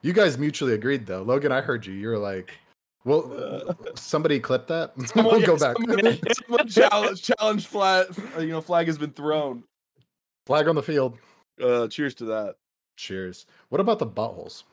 [0.00, 1.22] You guys mutually agreed, though.
[1.22, 1.92] Logan, I heard you.
[1.94, 2.50] You're like,
[3.04, 4.92] well, somebody clip that.
[5.06, 5.76] Someone- we'll yeah, go back.
[5.76, 8.06] Someone, someone challenge challenge flag.
[8.40, 9.62] You know, flag has been thrown.
[10.46, 11.16] Flag on the field.
[11.62, 12.56] Uh, cheers to that.
[12.96, 13.46] Cheers.
[13.68, 14.64] What about the buttholes?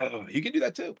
[0.00, 0.96] Oh, you can do that too.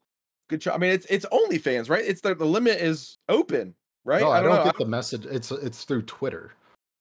[0.48, 0.74] Good job.
[0.74, 2.04] I mean, it's it's OnlyFans, right?
[2.04, 4.20] It's the the limit is open, right?
[4.20, 4.64] No, I don't, know.
[4.64, 5.26] get the message.
[5.26, 6.52] It's it's through Twitter,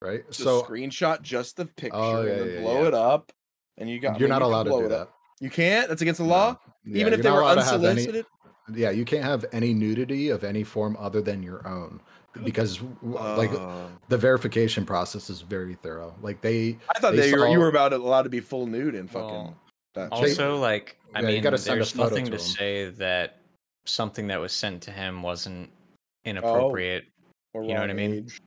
[0.01, 0.25] right?
[0.27, 2.87] Just so screenshot just the oh, picture Oh, yeah, and then yeah, blow yeah.
[2.87, 3.31] it up,
[3.77, 4.19] and you got.
[4.19, 5.01] You're mean, not you allowed to do that.
[5.01, 5.13] up.
[5.39, 5.89] You can't.
[5.89, 6.57] That's against the law.
[6.85, 6.99] No.
[6.99, 8.25] Even if they were have any- unsolicited.
[8.73, 11.99] Yeah, you can't have any nudity of any form other than your own
[12.43, 16.15] because w- like Uh, the verification process is very thorough.
[16.21, 18.65] Like they I thought they they were, you saw- were about allowed to be full
[18.67, 19.27] nude and fucking.
[19.29, 19.55] Well,
[19.95, 20.29] that shit.
[20.29, 23.37] Also, like, I Yeah, you mean, gotta send there's photo nothing to to, say that
[23.85, 26.29] something that was sent to him wasn't Oh.
[26.29, 27.05] inappropriate.
[27.53, 28.13] Or you know what I mean?
[28.13, 28.41] age.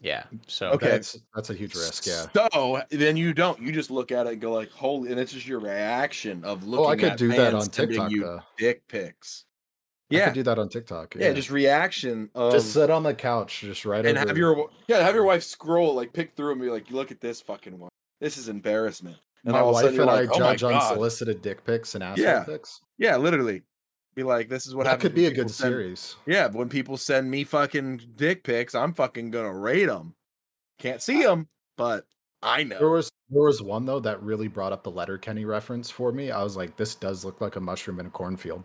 [0.00, 0.24] Yeah.
[0.46, 0.88] So Okay.
[0.90, 2.26] that's that's a huge risk, yeah.
[2.52, 3.60] So then you don't.
[3.60, 6.64] You just look at it and go like, "Holy!" And it's just your reaction of
[6.64, 6.84] looking.
[6.86, 8.40] Oh, I could at do that on TikTok You though.
[8.58, 9.44] dick pics.
[10.12, 11.14] I Yeah, could do that on TikTok.
[11.16, 14.28] yeah, Just reaction of just sit on the couch, just right and over.
[14.28, 17.20] have your yeah have your wife scroll like pick through and be like, "Look at
[17.20, 17.90] this fucking one.
[18.20, 20.60] This is embarrassment." And my all of a wife and you're I like, "Oh judge
[20.60, 22.44] God." unsolicited dick pics and asshole Yeah.
[22.44, 22.80] pics.
[22.98, 23.62] Yeah, literally.
[24.14, 26.16] Be like, "This is what That could be a good send- series.
[26.26, 30.14] Yeah, when people send me fucking dick pics, I'm fucking gonna rate them.
[30.78, 31.48] Can't see them,
[31.78, 32.04] but
[32.42, 32.78] I know.
[32.78, 36.30] There was there was one though that really brought up the Letterkenny reference for me.
[36.30, 38.64] I was like, this does look like a mushroom in a cornfield.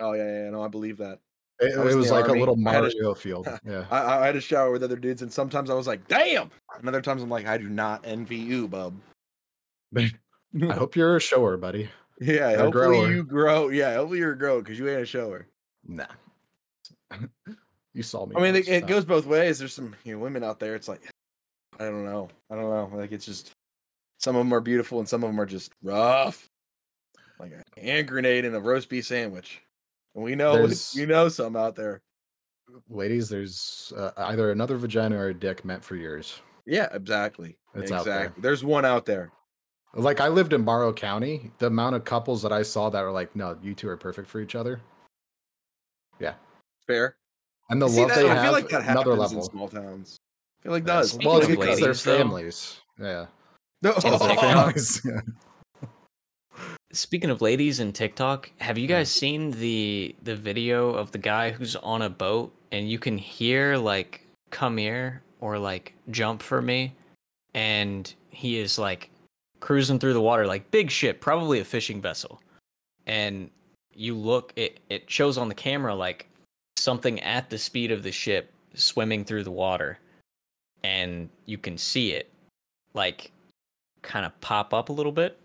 [0.00, 1.18] Oh yeah, yeah, no, I believe that.
[1.60, 2.38] It, I was was like army.
[2.38, 3.48] a little Mario field.
[3.64, 3.84] Yeah.
[3.90, 6.88] I, I had a shower with other dudes, and sometimes I was like, "Damn!" And
[6.88, 8.94] other times I'm like, "I do not envy you, bub."
[9.96, 10.10] I
[10.72, 11.88] hope you're a shower, buddy.
[12.20, 13.10] Yeah, hopefully grower.
[13.12, 13.68] you grow.
[13.68, 15.46] Yeah, hopefully you're a grower because you ain't a shower.
[15.86, 16.06] Nah.
[17.94, 18.34] you saw me.
[18.36, 19.60] I mean, it, it goes both ways.
[19.60, 20.74] There's some you know, women out there.
[20.74, 21.00] It's like,
[21.78, 22.28] I don't know.
[22.50, 22.90] I don't know.
[22.98, 23.52] Like it's just
[24.18, 26.48] some of them are beautiful and some of them are just rough.
[27.38, 29.62] Like a hand grenade in a roast beef sandwich.
[30.14, 32.02] And we know There's- we know some out there.
[32.88, 33.28] ladies.
[33.28, 36.40] There's uh, either another vagina or a dick meant for yours.
[36.66, 37.56] Yeah, exactly.
[37.74, 38.32] It's out there.
[38.38, 39.32] There's one out there.
[39.94, 41.50] Like I lived in Morrow County.
[41.58, 44.28] The amount of couples that I saw that were like, "No, you two are perfect
[44.28, 44.80] for each other,"
[46.20, 46.34] Yeah,
[46.86, 47.16] Fair.
[47.70, 48.16] and the You see love that?
[48.16, 50.18] they I have, feel like that happens another in small towns.
[50.60, 51.10] I feel like it does.
[51.12, 52.80] Speaking well, of because they're ladies, though- families.
[53.00, 53.26] Yeah,
[53.82, 54.44] No, Speaking of They're TikTok.
[54.44, 55.02] families.
[55.06, 55.20] yeah.
[56.92, 61.50] Speaking of ladies and TikTok, have you guys seen the the video of the guy
[61.50, 66.62] who's on a boat and you can hear like come here or like jump for
[66.62, 66.94] me
[67.52, 69.10] and he is like
[69.60, 72.40] cruising through the water like big ship, probably a fishing vessel.
[73.06, 73.50] And
[73.92, 76.26] you look it it shows on the camera like
[76.78, 79.98] something at the speed of the ship swimming through the water
[80.82, 82.30] and you can see it
[82.94, 83.30] like
[84.00, 85.38] kind of pop up a little bit.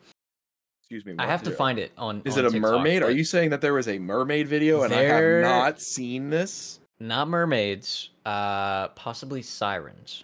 [0.94, 1.14] Excuse me.
[1.18, 1.32] I what?
[1.32, 1.56] have to Yeah.
[1.56, 2.22] find it on.
[2.24, 3.02] Is on it a TikTok, mermaid?
[3.02, 6.30] Are you saying that there was a mermaid video and There- I have not seen
[6.30, 6.80] this?
[7.00, 8.12] not mermaids?
[8.26, 10.24] Uh, possibly sirens.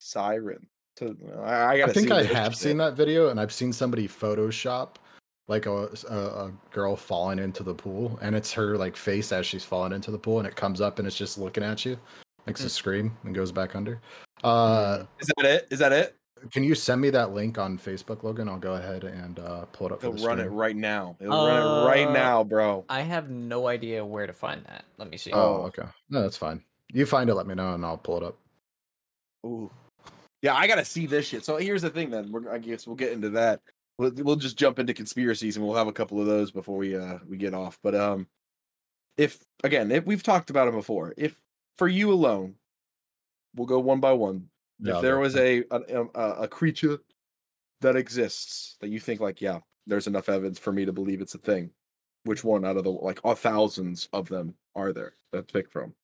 [0.00, 0.66] Siren.
[0.96, 2.62] To, I, I, think I have shit.
[2.62, 4.94] seen that video, and I've seen somebody Photoshop
[5.48, 9.44] like a, a a girl falling into the pool, and it's her like face as
[9.44, 11.98] she's falling into the pool, and it comes up and it's just looking at you,
[12.46, 12.66] makes Hmm.
[12.68, 14.00] a scream, and goes back under.
[14.42, 15.68] Uh, Is that it?
[15.70, 16.16] Is that it?
[16.50, 18.48] Can you send me that link on Facebook, Logan?
[18.48, 20.00] I'll go ahead and uh, pull it up.
[20.00, 21.16] For He'll the run it right now.
[21.18, 22.84] He'll run it right Uh, now, bro.
[22.88, 24.84] I have no idea where to find that.
[24.98, 25.32] Let me see.
[25.32, 25.84] Oh, okay.
[26.10, 26.62] No, that's fine.
[26.92, 28.38] You find it, let me know, and I'll pull it up.
[29.44, 29.70] Ooh.
[30.42, 31.44] Yeah, I gotta see this shit.
[31.44, 32.10] So here's the thing.
[32.10, 33.60] Then we're, I guess we'll get into that.
[33.98, 36.94] We'll, we'll just jump into conspiracies, and we'll have a couple of those before we
[36.96, 37.78] uh we get off.
[37.82, 38.28] But um,
[39.16, 41.34] if again, if we've talked about it before, if
[41.78, 42.54] for you alone,
[43.54, 44.48] we'll go one by one.
[44.80, 45.20] Yeah, if there go.
[45.20, 46.98] was a, a um, a a creature
[47.80, 51.34] that exists that you think like, yeah, there's enough evidence for me to believe it's
[51.34, 51.70] a thing.
[52.24, 55.94] Which one out of the like thousands of them are there that pick from?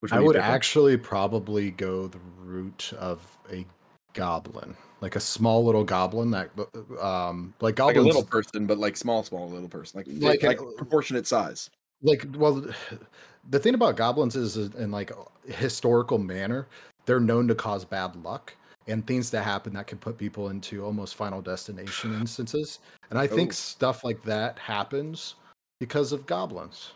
[0.00, 3.66] Which I would actually probably go the route of a
[4.14, 6.64] goblin, like a small little goblin that, uh,
[6.98, 10.42] uh, um, like like a little person, but like small, small little person, like Like
[10.42, 11.68] like, a- proportionate size.
[12.02, 12.64] like well,
[13.50, 16.66] the thing about goblins is, is in like a historical manner,
[17.06, 18.54] they're known to cause bad luck
[18.86, 22.80] and things that happen that can put people into almost final destination instances.
[23.10, 23.52] And I think Oh.
[23.52, 25.34] stuff like that happens
[25.78, 26.92] because of goblins.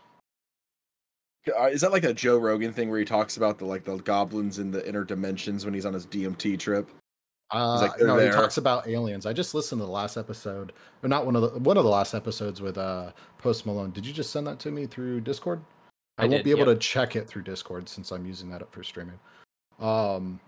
[1.57, 3.97] Uh, Is that like a Joe Rogan thing where he talks about the like the
[3.97, 6.89] goblins in the inner dimensions when he's on his DMT trip?
[7.51, 9.27] Uh, like, they're no, he talks about aliens.
[9.27, 11.89] I just listened to the last episode, or not one of the one of the
[11.89, 13.91] last episodes with uh Post Malone.
[13.91, 15.61] Did you just send that to me through Discord?
[16.17, 16.79] I, I won't did, be able yep.
[16.79, 19.19] to check it through Discord since I'm using that up for streaming.
[19.79, 20.39] Um,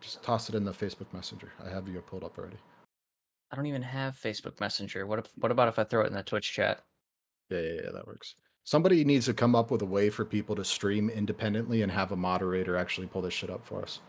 [0.00, 1.52] just toss it in the Facebook Messenger.
[1.64, 2.56] I have you pulled up already.
[3.52, 5.06] I don't even have Facebook Messenger.
[5.06, 6.82] What if, what about if I throw it in the Twitch chat?
[7.50, 8.34] Yeah, yeah, yeah, that works.
[8.64, 12.12] Somebody needs to come up with a way for people to stream independently and have
[12.12, 14.00] a moderator actually pull this shit up for us.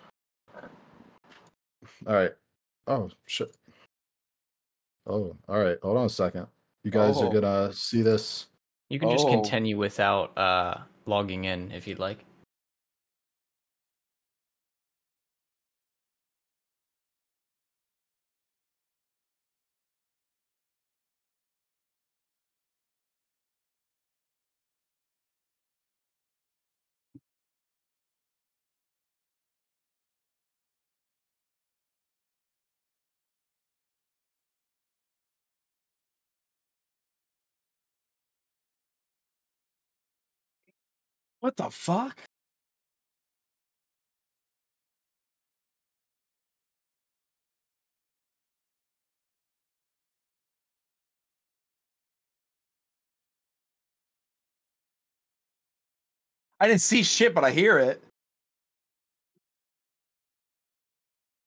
[2.05, 2.33] All right.
[2.87, 3.55] Oh shit.
[5.07, 5.77] Oh, all right.
[5.81, 6.45] Hold on a second.
[6.83, 7.27] You guys Oh.
[7.27, 8.47] are gonna see this.
[8.89, 9.31] You can just Oh.
[9.31, 12.23] continue without uh logging in if you'd like.
[41.41, 42.19] What the fuck?
[56.59, 58.03] I didn't see shit, but I hear it.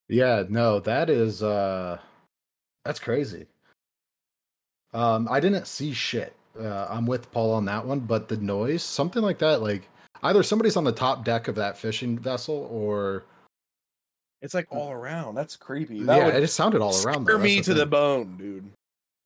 [0.09, 1.99] Yeah, no, that is uh
[2.85, 3.47] that's crazy.
[4.93, 6.35] Um I didn't see shit.
[6.59, 9.89] Uh I'm with Paul on that one, but the noise, something like that, like
[10.23, 13.25] either somebody's on the top deck of that fishing vessel or
[14.43, 15.35] It's like all around.
[15.35, 15.97] That's creepy.
[15.97, 17.25] yeah, That would it just sounded all around.
[17.25, 18.71] scare though, me that's to the bone, dude.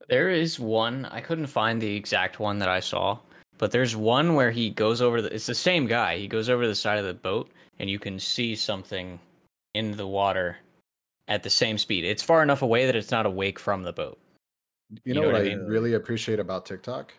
[0.08, 1.04] There is one.
[1.06, 3.18] I couldn't find the exact one that I saw,
[3.58, 5.34] but there's one where he goes over the.
[5.34, 6.16] It's the same guy.
[6.16, 9.18] He goes over the side of the boat, and you can see something
[9.74, 10.56] in the water
[11.28, 12.04] at the same speed.
[12.06, 14.18] It's far enough away that it's not awake from the boat.
[14.90, 15.60] You You know, know what, what I mean?
[15.66, 17.12] really appreciate about TikTok?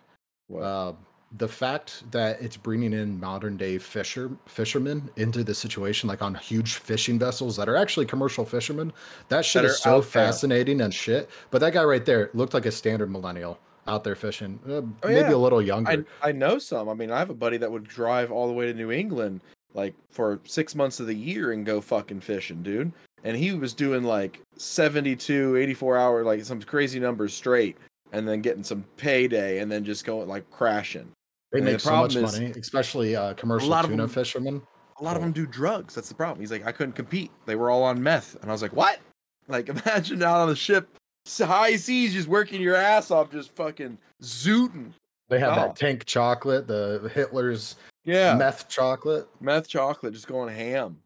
[0.61, 0.97] Um,
[1.37, 6.33] the fact that it's bringing in modern day fisher fishermen into the situation, like on
[6.33, 8.91] huge fishing vessels that are actually commercial fishermen,
[9.27, 11.29] that shit That is so fascinating and shit.
[11.51, 14.89] But that guy right there looked like a standard millennial out there fishing, uh, Oh,
[15.03, 15.35] maybe yeah.
[15.35, 16.05] a little younger.
[16.21, 16.89] I I know some.
[16.89, 19.41] I mean, I have a buddy that would drive all the way to New England
[19.75, 22.91] like for six months of the year and go fucking fishing, dude.
[23.23, 27.77] And he was doing like 72, 84 hour, like some crazy numbers straight,
[28.11, 31.11] and then getting some payday, and then just going like crashing.
[31.51, 34.61] they and the make so much is- money, especially uh, commercial tuna them- fishermen.
[34.99, 35.95] A lot of them do drugs.
[35.95, 36.41] That's the problem.
[36.41, 37.31] He's like, I couldn't compete.
[37.45, 38.99] They were all on meth, and I was like, what?
[39.47, 40.89] Like, imagine out on the ship,
[41.37, 44.91] high seas, just working your ass off, just fucking zooting.
[45.29, 45.55] They have Oh.
[45.55, 49.27] that tank chocolate, the Hitler's Yeah, meth chocolate.
[49.39, 50.97] meth chocolate, just going ham.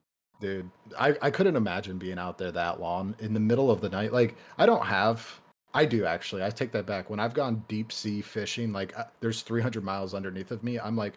[0.43, 3.89] Dude I, I couldn't imagine being out there that long in the middle of the
[3.89, 5.25] night like i don't have
[5.73, 9.05] i do actually i take that back when i've gone deep sea fishing like uh,
[9.21, 11.13] there's 300 miles underneath of me i'm like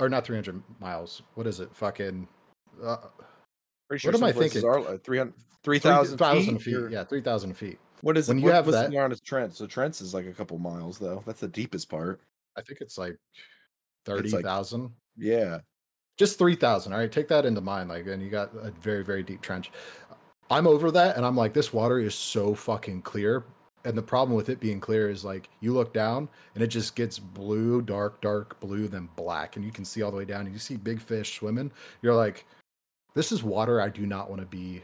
[0.00, 2.26] or not 300 miles what is it fucking
[2.82, 2.96] uh,
[3.88, 4.64] Pretty sure What am I thinking?
[4.64, 5.34] are like 300
[5.64, 6.64] 3,000 3,000 feet.
[6.64, 8.40] feet or- yeah 3000 feet What is When it?
[8.40, 9.54] you what, have that- the longest Trent?
[9.54, 11.22] So Trent's is like a couple miles though.
[11.26, 12.20] That's the deepest part.
[12.56, 13.16] i think it's like
[14.06, 15.58] It's like- 30000 Yeah.
[16.20, 17.10] Just 3000 all right?
[17.10, 19.72] Take that into mind like and you got a very very deep trench.
[20.50, 23.44] I'm over that and i'm like this water is so fucking clear.
[23.86, 26.94] And the problem with it being clear is like you look down and it just
[26.94, 29.56] gets blue dark dark blue then black.
[29.56, 31.72] And you can see all the way down and you see big fish swimming.
[32.02, 32.44] You're like
[33.14, 34.82] this is water i do not want to be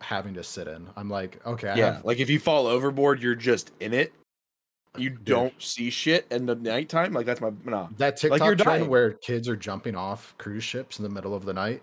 [0.00, 0.88] having to sit in.
[0.96, 1.94] I'm like okay I yeah.
[1.94, 4.12] have, Like if you fall overboard, you're just in it.
[4.96, 7.12] You don't see shit in the nighttime.
[7.12, 7.88] Like that's my nah.
[7.96, 8.90] that like tiktok you're trend dying.
[8.90, 11.82] where kids are jumping off cruise ships in the middle of the night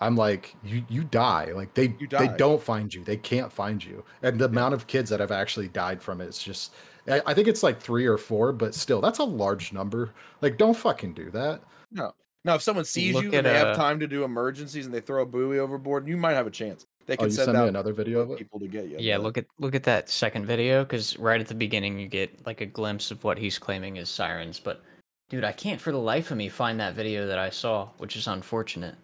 [0.00, 3.82] i'm like you you die like they You they don't find you they can't find
[3.82, 6.74] you and the amount of kids that have actually died from it, it's just
[7.06, 10.58] I, I think it's like three or four but still that's a large number like
[10.58, 11.62] don't fucking do that
[11.92, 12.12] No.
[12.44, 14.94] Now, if someone sees Look you and they have uh, time to do emergencies and
[14.94, 16.86] they throw a buoy overboard, you might have a chance.
[17.06, 18.88] They oh can you send sent me out another video of it people to get
[18.88, 18.96] you.
[18.98, 22.08] Yeah, but- look at look at that second video because right at the beginning you
[22.08, 24.58] get like a glimpse of what he's claiming is sirens.
[24.58, 24.82] But
[25.28, 28.16] dude, I can't for the life of me find that video that I saw, which
[28.16, 28.94] is unfortunate.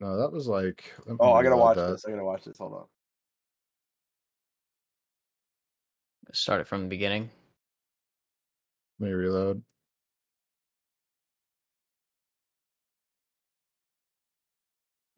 [0.00, 1.90] no that was like Oh, I gotta watch that.
[1.90, 2.04] this.
[2.04, 2.58] I gotta watch this.
[2.58, 2.84] Hold on.
[6.32, 7.30] Start it from the beginning.
[9.00, 9.62] let me reload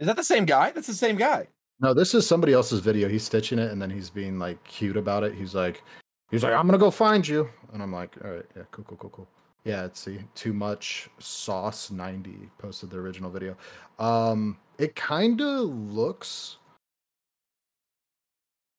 [0.00, 0.70] Is that the same guy?
[0.70, 1.46] That's the same guy.
[1.78, 3.08] no this is somebody else's video.
[3.08, 5.34] He's stitching it and then he's being like cute about it.
[5.34, 5.84] He's like
[6.30, 7.48] he's like i'm gonna go find you.
[7.72, 9.28] And i'm like all right yeah cool cool cool cool.
[9.64, 13.56] Yeah let's see too much sauce 90 posted the original video.
[13.98, 16.56] Um it kind of looks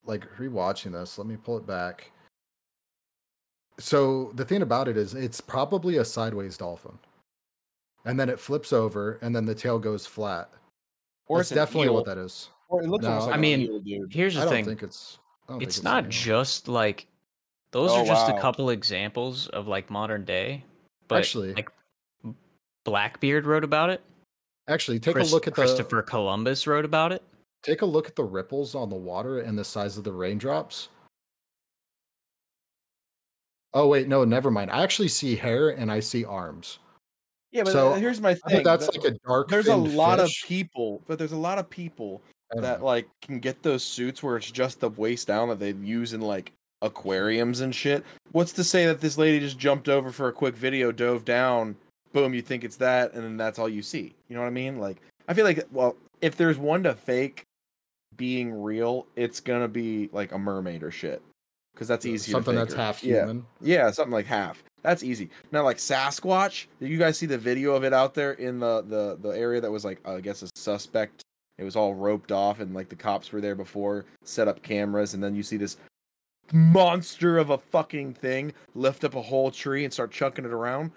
[0.04, 2.12] like rewatching this let me pull it back.
[3.80, 6.98] So the thing about it is it's probably a sideways dolphin.
[8.06, 10.50] And then it flips over and then the tail goes flat
[11.32, 11.94] Or that's it's definitely eel.
[11.94, 13.10] what that is Or it looks No.
[13.10, 14.14] almost like I an mean, eel, dude.
[14.14, 16.12] Here's the i don't thing: think it's I don't think it's a not snail.
[16.12, 17.08] just like
[17.72, 18.38] those Oh, are just wow.
[18.38, 20.64] a couple examples of like modern day.
[21.08, 21.70] But Actually- like
[22.84, 24.02] Blackbeard wrote about it.
[24.68, 27.24] actually take Chris- a look at the Christopher Columbus wrote about it.
[27.64, 30.90] take a look at the ripples on the water and the size of the raindrops.
[33.74, 34.70] Oh wait, no, never mind.
[34.72, 36.80] I actually see hair and I see arms.
[37.52, 38.64] Yeah, but so, uh, here's my thing.
[38.64, 39.50] that's that- like a dark.
[39.50, 40.42] there's a lot fish.
[40.44, 42.22] of people, but there's a lot of people
[42.56, 42.86] that know.
[42.86, 46.22] like can get those suits where it's just the waist down that they use in
[46.22, 48.04] like aquariums and shit.
[48.32, 51.76] What's to say that this lady just jumped over for a quick video, dove down,
[52.14, 54.16] boom, you think it's that, and then that's all you see.
[54.30, 54.80] You know what I mean?
[54.80, 57.44] Like, I feel like, well, if there's one to fake
[58.18, 61.22] being real, it's gonna be like a mermaid or shit,
[61.74, 62.32] because that's easy.
[62.32, 63.22] something to that's half Yeah.
[63.26, 63.46] human.
[63.62, 64.64] Yeah, something like half.
[64.84, 65.30] That's easy.
[65.52, 68.82] Now, like Sasquatch, did you guys see the video of it out there in the
[68.82, 71.22] the the area that was like I guess a suspect?
[71.58, 75.14] It was all roped off, and like the cops were there before, set up cameras,
[75.14, 75.78] and then you see this
[76.52, 80.92] monster of a fucking thing lift up a whole tree and start chucking it around.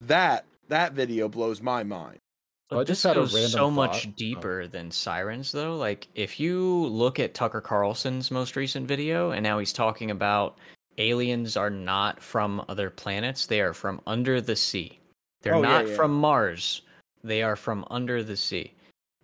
[0.00, 2.18] That that video blows my mind.
[2.70, 4.08] So I But just this had a goes random so much thought.
[4.08, 4.14] Oh.
[4.16, 5.76] deeper than sirens, though.
[5.76, 10.56] Like, if you look at Tucker Carlson's most recent video, and now he's talking about
[10.98, 14.98] aliens are not from other planets; they are from under the sea.
[15.42, 15.96] They're Oh, yeah, not yeah.
[15.96, 16.82] from Mars;
[17.22, 18.72] they are from under the sea.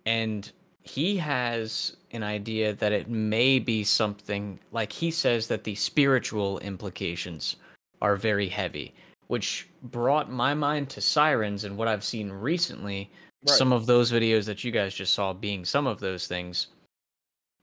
[0.05, 0.51] And
[0.83, 6.59] he has an idea that it may be something like he says that the spiritual
[6.59, 7.55] implications
[8.01, 8.93] are very heavy,
[9.27, 13.09] which brought my mind to sirens and what I've seen recently
[13.47, 13.57] Right.
[13.57, 16.67] some of those videos that you guys just saw being some of those things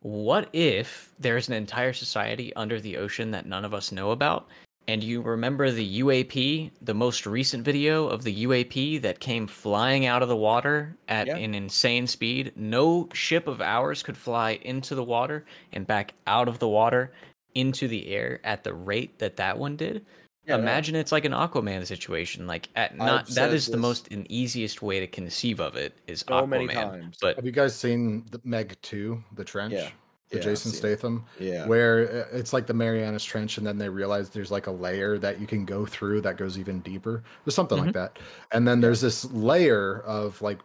[0.01, 4.47] what if there's an entire society under the ocean that none of us know about?
[4.87, 10.07] And you remember the UAP, the most recent video of the UAP that came flying
[10.07, 11.37] out of the water at Yeah.
[11.37, 12.53] an insane speed?
[12.57, 17.13] No ship of ours could fly into the water and back out of the water
[17.55, 20.07] into the air at the rate that that one did.
[20.57, 22.47] Imagine it's like an Aquaman situation.
[22.47, 26.25] Like at not that said the most and easiest way to conceive of it is
[26.29, 26.73] so many Aquaman.
[26.91, 27.19] times.
[27.21, 29.73] But Have you guys seen the Meg 2, The Trench?
[29.75, 29.91] Yeah.
[30.31, 30.81] The Yeah, Jason seen it.
[30.99, 31.25] Statham?
[31.39, 31.67] Yeah.
[31.67, 35.17] Where uh, it's like the Marianas Trench, and then they realize there's like a layer
[35.19, 37.23] that you can go through that goes even deeper.
[37.45, 37.87] There's something Mm-hmm.
[37.87, 38.19] like that.
[38.53, 40.59] And then there's this layer of like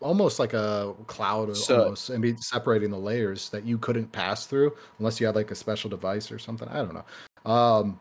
[0.00, 4.10] almost like a cloud of So- almost and be separating the layers that you couldn't
[4.12, 6.68] pass through unless you had like a special device or something.
[6.68, 7.50] I don't know.
[7.50, 8.00] Um,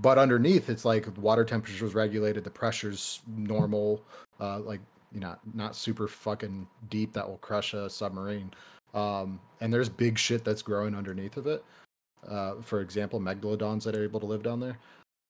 [0.00, 4.02] but underneath it's like water temperature is regulated, the pressure's normal,
[4.40, 4.80] uh, like
[5.12, 8.52] you know, not super fucking deep that will crush a submarine.
[8.94, 11.64] Um, and there's big shit that's growing underneath of it.
[12.28, 14.78] Uh, for example, megalodons that are able to live down there.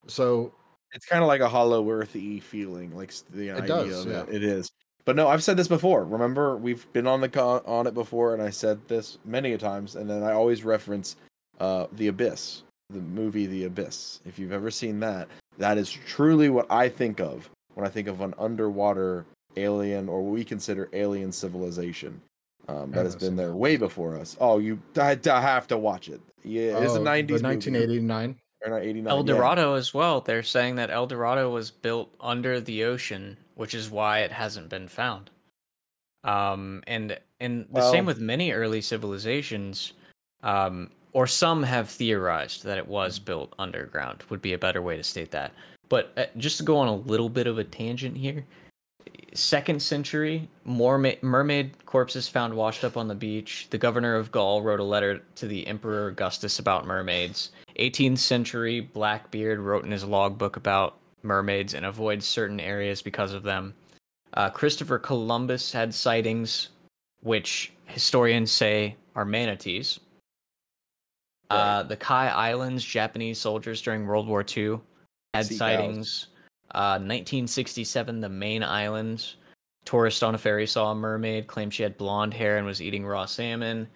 [0.07, 0.53] So
[0.93, 4.23] it's kind of like a hollow earthy feeling, like the It idea does, of yeah.
[4.23, 4.35] it.
[4.35, 4.71] It is.
[5.03, 6.03] But no, I've said this before.
[6.03, 9.57] Remember, we've been on the con- on it before, and I said this many a
[9.57, 11.15] times, and then I always reference
[11.59, 14.21] uh, the Abyss, the movie The Abyss.
[14.25, 15.27] If you've ever seen that,
[15.57, 19.25] that is truly what I think of when I think of an underwater
[19.57, 22.21] alien or what we consider alien civilization.
[22.67, 23.55] Um, that has been there that.
[23.55, 24.35] way before us.
[24.39, 26.19] Oh, you I, I have to watch it.
[26.43, 28.35] Yeah, it's oh, a the nineties, 1989.
[28.63, 29.11] or not eighty nine.
[29.11, 30.21] El Dorado as well.
[30.21, 34.69] They're saying that El Dorado was built under the ocean, which is why it hasn't
[34.69, 35.29] been found.
[36.23, 39.93] Um, and and the same with many early civilizations,
[40.41, 44.21] um, or some have theorized that it was built underground.
[44.29, 45.53] Would be a better way to state that.
[45.87, 48.43] But uh, just to go on a little bit of a tangent here,
[49.33, 53.67] second century, mermaid corpses found washed up on the beach.
[53.69, 57.51] The governor of Gaul wrote a letter to the Emperor Augustus about mermaids.
[57.79, 63.43] 18th century, Blackbeard wrote in his logbook about mermaids and avoids certain areas because of
[63.43, 63.73] them.
[64.33, 66.69] Uh, Christopher Columbus had sightings,
[67.21, 70.01] which historians say are manatees.
[71.49, 74.79] Uh, the Kai Islands, Japanese soldiers during World War II
[75.33, 76.27] had sightings.
[76.71, 79.33] Uh, 1967, the main island.
[79.85, 83.05] Tourist on a ferry saw a mermaid, claimed she had blonde hair and was eating
[83.05, 83.87] raw salmon.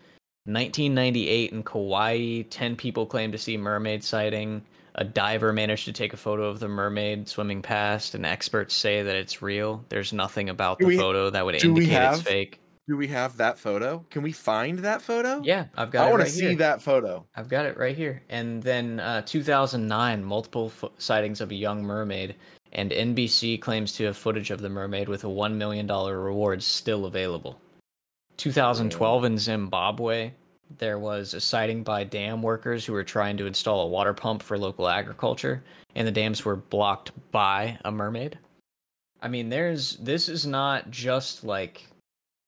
[0.45, 4.61] 1998 in Kauai, 10 people claimed to see mermaid sighting.
[4.95, 9.01] A diver managed to take a photo of the mermaid swimming past, and experts say
[9.03, 9.83] that it's real.
[9.89, 12.59] There's nothing about Do the we- photo that would indicate it's fake.
[12.89, 14.03] Do we have that photo?
[14.09, 15.43] Can we find that photo?
[15.43, 16.07] Yeah, I've got it.
[16.07, 16.55] I want right to see here.
[16.55, 17.23] that photo.
[17.35, 18.23] I've got it right here.
[18.29, 22.35] And then uh, 2009, multiple fo- sightings of a young mermaid,
[22.71, 27.05] and NBC claims to have footage of the mermaid with a $1 million reward still
[27.05, 27.61] available.
[28.37, 30.31] 2012 in Zimbabwe,
[30.79, 34.41] there was a sighting by dam workers who were trying to install a water pump
[34.41, 35.63] for local agriculture,
[35.93, 38.39] and the dams were blocked by a mermaid.
[39.21, 41.85] I mean, there's this is not just like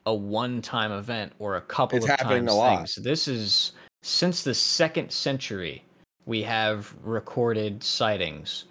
[0.05, 2.77] a one-time event or a couple It's of happening a times lot.
[2.77, 2.95] things.
[2.95, 3.71] This is
[4.03, 5.83] since the second century
[6.25, 8.65] we have recorded sightings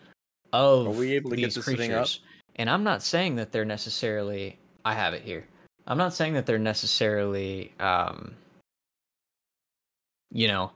[0.53, 1.87] of Are we able to get this creatures.
[1.87, 2.09] thing up?
[2.57, 5.47] And I'm not saying that they're necessarily I have it here.
[5.87, 8.35] I'm not saying that they're necessarily um
[10.33, 10.71] you know,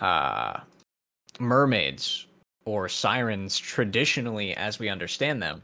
[0.00, 0.60] uh
[1.40, 2.26] mermaids
[2.64, 5.62] or sirens traditionally as we understand them.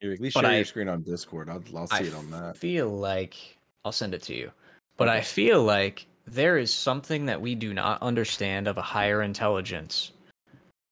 [0.00, 1.48] Here, at least share I- your screen on Discord.
[1.50, 2.42] I'll, I'll see I it on that.
[2.44, 4.50] I feel like I'll send it to you.
[4.96, 9.22] But I feel like there is something that we do not understand of a higher
[9.22, 10.12] intelligence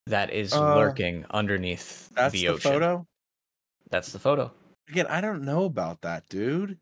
[0.07, 3.07] that is Uh, lurking underneath That's the the, photo.
[3.91, 4.51] That's the photo.
[4.89, 6.79] Again, I don't know about that, dude.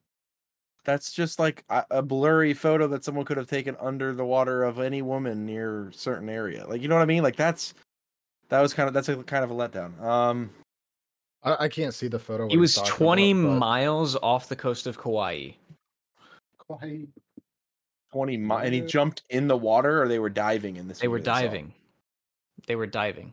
[0.84, 4.64] That's just like a, a blurry photo that someone could have taken under the water
[4.64, 6.66] of any woman near a certain area.
[6.66, 7.22] Like, you know what I mean?
[7.22, 7.74] Like that's
[8.48, 10.00] that was kind of that's a kind of a letdown.
[10.02, 10.50] Um,
[11.42, 12.44] I, I can't see the photo.
[12.44, 15.50] what He was 20 about, but- miles off the coast of Kauai.
[16.78, 17.04] Kauai.
[18.12, 18.64] twenty miles.
[18.64, 20.98] and he jumped in the water, or they were diving in this.
[20.98, 21.42] They were video I saw?
[21.46, 21.74] diving.
[22.66, 23.32] They were diving.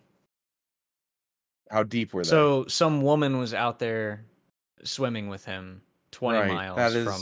[1.70, 2.30] How deep were they?
[2.30, 4.24] So some woman was out there
[4.84, 5.82] swimming with him
[6.12, 7.22] 20 Right, miles that is from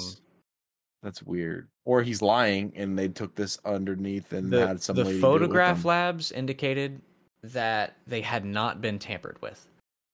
[1.02, 1.68] that's weird.
[1.86, 5.16] Or he's lying, and they took this underneath and the, had some the lady do
[5.18, 7.02] with photograph labs indicated
[7.44, 9.68] that they had not been tampered with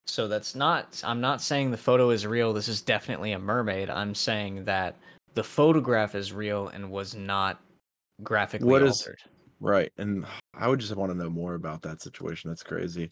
[0.06, 3.89] so that's not i'm not saying the photo is real this is definitely a mermaid
[3.89, 4.97] i'm saying that
[5.34, 7.59] the photograph is real and was not
[8.23, 9.19] graphically What is- altered
[9.63, 10.25] Right, and
[10.55, 12.49] I would just want to know more about that situation.
[12.49, 13.11] That's crazy.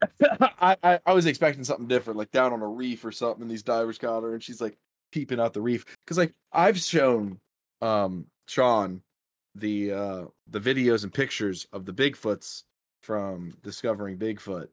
[0.60, 3.42] I, I I was expecting something different, like down on a reef or something.
[3.42, 4.78] And these divers got her, and she's like
[5.10, 5.84] peeping out the reef.
[6.04, 7.40] Because like I've shown
[7.82, 9.02] um Sean
[9.56, 12.62] the uh the videos and pictures of the Bigfoots
[13.02, 14.68] from discovering Bigfoot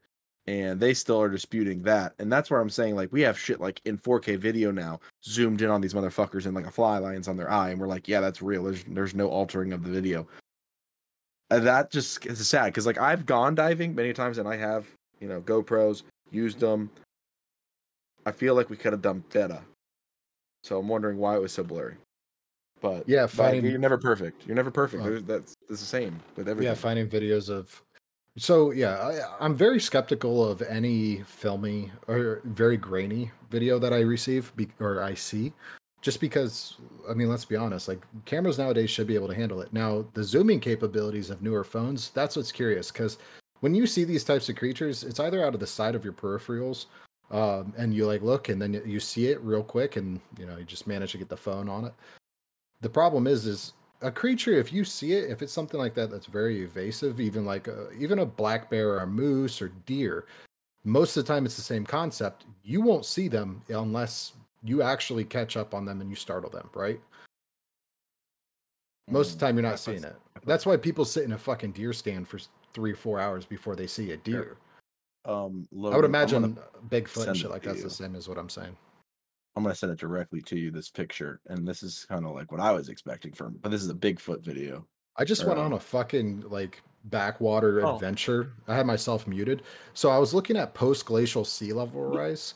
[0.47, 2.13] and they still are disputing that.
[2.19, 5.61] And that's where I'm saying like we have shit like in 4K video now zoomed
[5.61, 8.07] in on these motherfuckers and like a fly lines on their eye and we're like,
[8.07, 8.63] yeah, that's real.
[8.63, 10.27] There's there's no altering of the video.
[11.49, 14.85] And that just is sad because like I've gone diving many times and I have,
[15.19, 16.89] you know, GoPros, used them.
[18.25, 19.61] I feel like we could have done better.
[20.63, 21.95] So I'm wondering why it was so blurry.
[22.81, 24.45] But Yeah, finding- you're never perfect.
[24.45, 25.03] You're never perfect.
[25.03, 25.09] Oh.
[25.09, 26.69] There's- That's the same with everything.
[26.71, 27.81] Yeah, finding videos of.
[28.37, 33.99] So yeah, I, I'm very skeptical of any filmy or very grainy video that I
[33.99, 35.53] receive be, or I see,
[36.01, 36.77] just because
[37.07, 39.71] I mean, let's be honest, like cameras nowadays should be able to handle it.
[39.71, 43.19] Now, the zooming capabilities of newer phones, that's what's curious because
[43.59, 46.13] when you see these types of creatures, it's either out of the side of your
[46.13, 46.87] peripherals,
[47.29, 50.57] um, and you like look and then you see it real quick, and you know
[50.57, 51.93] you just manage to get the phone on it.
[52.81, 53.73] The problem is, is
[54.03, 57.45] a creature if you see it if it's something like that that's very evasive even
[57.45, 60.25] like a, even a black bear or a moose or deer
[60.83, 62.45] most of the time it's the same concept.
[62.63, 64.33] You won't see them unless
[64.63, 66.99] you actually catch up on them and you startle them right?
[69.09, 70.15] Most of the time you're Mm, not seeing it.
[70.45, 72.39] That's why people sit in a fucking deer stand for
[72.73, 74.57] three or four hours before they see a deer.
[75.25, 76.57] Um, i Logan, would I'm imagine
[76.89, 77.83] bigfoot and shit like that's you.
[77.83, 78.75] the same as what i'm saying
[79.55, 80.71] I'm gonna send it directly to you.
[80.71, 83.57] This picture, and this is kind of like what I was expecting from.
[83.61, 84.85] But this is a Bigfoot video.
[85.15, 87.95] I just went Uh, on a fucking like backwater Oh.
[87.95, 88.53] adventure.
[88.67, 89.61] I had myself muted.
[89.93, 92.55] So I was looking at post glacial sea level rise.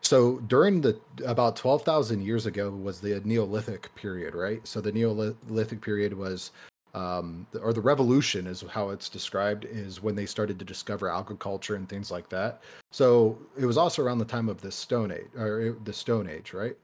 [0.00, 4.66] So during the about 12,000 years ago was the Neolithic period, right?
[4.66, 6.50] So the Neolithic period was
[6.94, 11.74] um or the revolution is how it's described is when they started to discover agriculture
[11.74, 12.62] and things like that.
[12.92, 16.52] So it was also around the time of the stone age or the stone age,
[16.52, 16.76] right?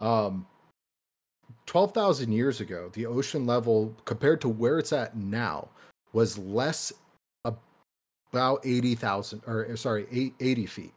[0.00, 0.46] Um
[1.66, 5.68] 12,000 years ago, the ocean level compared to where it's at now
[6.12, 6.92] was less
[7.44, 10.92] about 80,000 or sorry, 80 feet.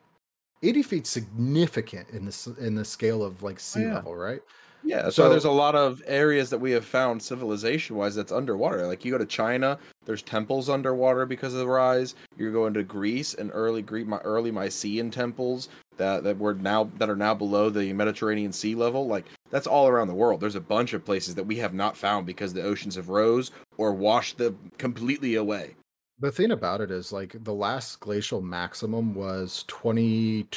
[0.62, 3.96] 80 feet significant in this in the scale of like sea yeah.
[3.96, 4.42] level, right?
[4.84, 8.32] Yeah, so, So- there's a lot of areas that we have found civilization wise that's
[8.32, 8.88] underwater.
[8.88, 12.16] Like you go to China, there's temples underwater because of the rise.
[12.38, 16.90] You're going to Greece and early Greek, my early Mycenaean temples that that were now
[16.98, 19.08] that are now below the Mediterranean sea level.
[19.08, 20.42] Like that's all around the world.
[20.42, 23.52] There's a bunch of places that we have not found because the oceans have rose
[23.78, 25.76] or washed them completely away.
[26.22, 30.48] The thing about it is like the last glacial maximum was 20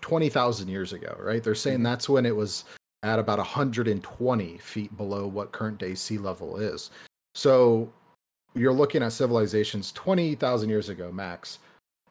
[0.00, 1.42] 20,000 years ago, right?
[1.42, 1.84] They're saying mm-hmm.
[1.84, 2.64] that's when it was
[3.02, 6.90] at about 120 feet below what current day sea level is.
[7.34, 7.92] So
[8.54, 11.58] you're looking at civilizations 20,000 years ago max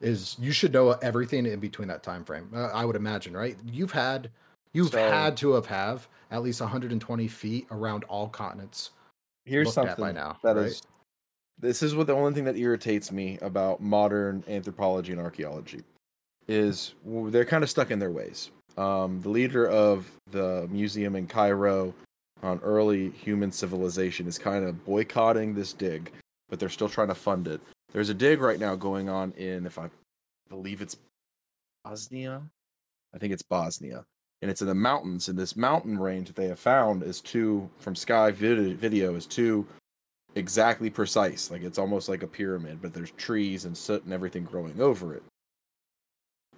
[0.00, 2.48] is you should know everything in between that time frame.
[2.54, 3.56] Uh, I would imagine, right?
[3.70, 4.30] You've had
[4.72, 8.90] you've So- had to have have at least 120 feet around all continents.
[9.44, 10.66] Here's something by now, that right?
[10.66, 10.82] is-
[11.58, 15.84] this is what the only thing that irritates me about modern anthropology and archaeology
[16.48, 18.50] is they're kind of stuck in their ways.
[18.76, 21.94] Um, the leader of the museum in Cairo
[22.42, 26.10] on early human civilization is kind of boycotting this dig,
[26.48, 27.60] but they're still trying to fund it.
[27.92, 29.90] There's a dig right now going on in, if I
[30.48, 30.96] believe it's
[31.84, 32.42] Bosnia,
[33.14, 34.04] I think it's Bosnia,
[34.40, 35.28] and it's in the mountains.
[35.28, 39.26] And this mountain range that they have found is too, from Sky vid- Video, is
[39.26, 39.66] too
[40.34, 41.50] exactly precise.
[41.50, 45.14] Like it's almost like a pyramid, but there's trees and soot and everything growing over
[45.14, 45.22] it.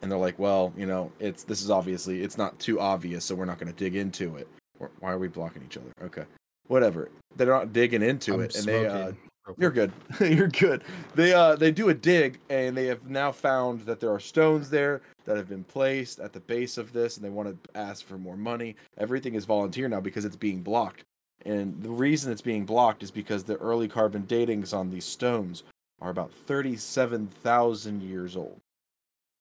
[0.04, 3.34] And they're like, well, you know, it's this is obviously it's not too obvious, so
[3.34, 4.46] we're not going to dig into it.
[4.78, 5.90] Or- Why are we blocking each other?
[6.02, 6.24] Okay,
[6.66, 7.10] whatever.
[7.36, 9.12] They're not digging into I'm it, and they uh,
[9.56, 9.92] you're good.
[10.20, 10.84] You're good.
[11.14, 14.68] They uh they do a dig and they have now found that there are stones
[14.68, 18.06] there that have been placed at the base of this and they want to ask
[18.06, 18.76] for more money.
[18.98, 21.02] Everything is volunteer now because it's being blocked.
[21.44, 25.62] And the reason it's being blocked is because the early carbon datings on these stones
[26.00, 28.60] are about 37,000 years old.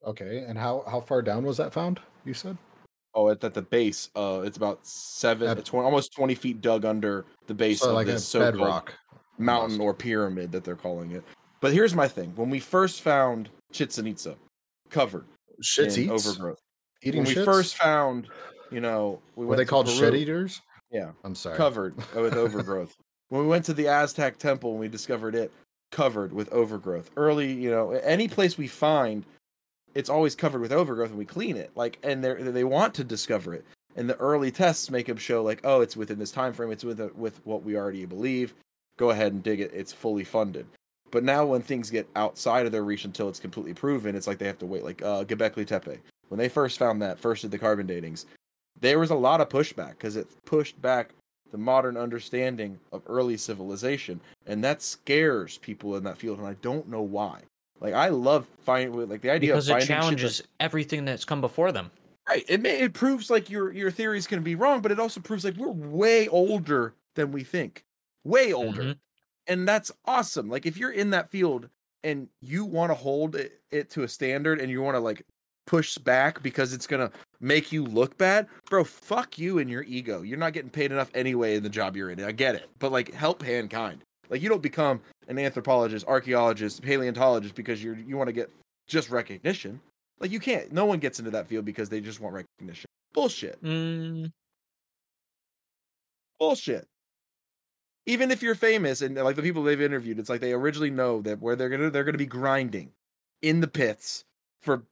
[0.06, 2.00] Okay, and how how far down was that found?
[2.26, 2.58] You said
[3.16, 6.62] Oh, at, at the base, uh, it's about seven, At- it's tw- almost 20 feet
[6.62, 8.96] dug under the base so of like this bedrock.
[9.38, 11.24] mountain or pyramid that they're calling it.
[11.62, 14.36] But here's my thing: when we first found Chichen Itza
[14.90, 15.26] covered
[15.62, 16.58] Shits in overgrowth,
[17.04, 17.46] eating when we shits?
[17.46, 18.28] first found,
[18.72, 20.62] you know, we were went they called Peru, shit eaters?
[20.92, 21.56] Yeah, I'm sorry.
[21.58, 22.96] covered with overgrowth.
[23.30, 25.52] When we went to the Aztec temple and we discovered it
[25.92, 27.10] covered with overgrowth.
[27.18, 29.24] Early, you know, any place we find,
[29.96, 31.72] it's always covered with overgrowth, and we clean it.
[31.76, 33.66] Like, and they they want to discover it.
[33.96, 36.72] And the early tests make them show like, oh, it's within this time frame.
[36.72, 38.54] It's with with what we already believe.
[38.98, 39.72] Go ahead and dig it.
[39.74, 40.66] It's fully funded.
[41.12, 44.40] But now when things get outside of their reach until it's completely proven, it's like
[44.40, 44.84] they have to wait.
[44.84, 48.26] Like uh, Göbekli Tepe, when they first found that, first did the carbon datings,
[48.80, 51.12] there was a lot of pushback because it pushed back
[51.52, 56.56] the modern understanding of early civilization, and that scares people in that field, and I
[56.64, 57.42] don't know why.
[57.80, 61.42] Like I love finding like the idea because of it challenges that- everything that's come
[61.42, 61.92] before them.
[62.30, 62.46] right.
[62.48, 65.00] It may it proves like your your theory is going to be wrong, but it
[65.00, 67.84] also proves like we're way older than we think,
[68.24, 68.98] way older, Mhm.
[69.48, 70.50] and that's awesome.
[70.50, 71.70] Like if you're in that field
[72.04, 75.24] and you want to hold it, it to a standard, and you want to like
[75.66, 77.12] push back because it's gonna
[77.42, 78.84] make you look bad, bro.
[78.84, 80.22] Fuck you and your ego.
[80.22, 82.22] You're not getting paid enough anyway in the job you're in.
[82.24, 84.04] I get it, but like help mankind.
[84.30, 88.50] Like you don't become an anthropologist, archaeologist, paleontologist because you're you want to get
[88.88, 89.80] just recognition.
[90.20, 90.72] Like you can't.
[90.72, 92.86] No one gets into that field because they just want recognition.
[93.14, 93.62] Bullshit.
[93.64, 94.32] Mm,
[96.40, 96.88] Bullshit.
[98.06, 101.22] Even if you're famous and like the people they've interviewed, it's like they originally know
[101.22, 102.92] that where they're gonna they're gonna be grinding
[103.42, 104.26] in the pits
[104.62, 104.84] for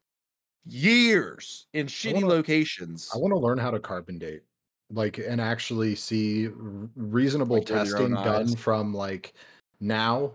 [0.65, 3.09] years in shitty wanna- locations.
[3.13, 4.43] I want to learn how to carbon date,
[4.91, 6.49] like, and actually see
[6.95, 9.33] reasonable Like, with your own testing done from like
[9.81, 10.31] now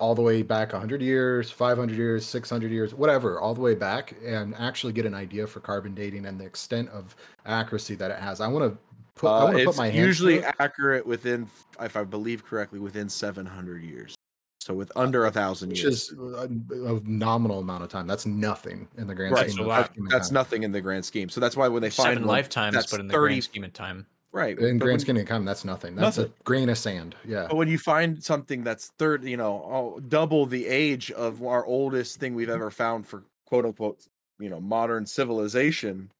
[0.00, 4.14] all the way back 100 years, 500 years, 600 years, whatever, all the way back,
[4.24, 7.16] and actually get an idea for carbon dating and the extent of
[7.46, 8.40] accuracy that it has.
[8.40, 8.78] I want to
[9.16, 10.54] put, I Uh, want to it's put my hands to usually it.
[10.60, 11.48] accurate within,
[11.80, 14.14] if I believe correctly, within 700 years.
[14.60, 16.48] So with under a thousand which years, is a,
[16.94, 18.06] a nominal amount of time.
[18.06, 19.50] That's nothing in the grand right?
[19.50, 20.20] scheme So of that- humankind.
[20.20, 21.28] that's nothing in the grand scheme.
[21.28, 23.44] So that's why when they find seven one lifetimes, that's but in the 30 grand
[23.44, 24.06] scheme of time.
[24.32, 25.44] Right in but grand scheme of time.
[25.44, 25.94] That's nothing.
[25.94, 26.32] That's Nothing.
[26.38, 27.14] a grain of sand.
[27.24, 27.46] Yeah.
[27.48, 31.64] But when you find something that's third, you know, oh, double the age of our
[31.66, 34.06] oldest thing we've ever found for quote unquote,
[34.38, 36.10] you know, modern civilization,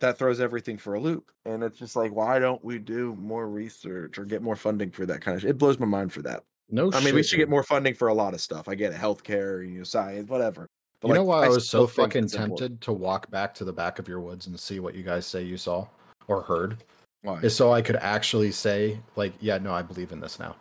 [0.00, 1.30] that throws everything for a loop.
[1.44, 5.06] And it's just like, why don't we do more research or get more funding for
[5.06, 5.50] that kind of shit?
[5.50, 6.42] It blows my mind for that.
[6.70, 8.68] No, I mean, we should get more funding for a lot of stuff.
[8.68, 10.68] I get it, healthcare, you know, science, whatever.
[11.00, 12.58] But you know why I was so fucking important.
[12.58, 15.26] tempted to walk back to the back of your woods and see what you guys
[15.26, 15.86] say you saw
[16.28, 16.76] or heard
[17.22, 17.40] Why?
[17.40, 20.56] is so I could actually say, like, yeah, no, I believe in this now.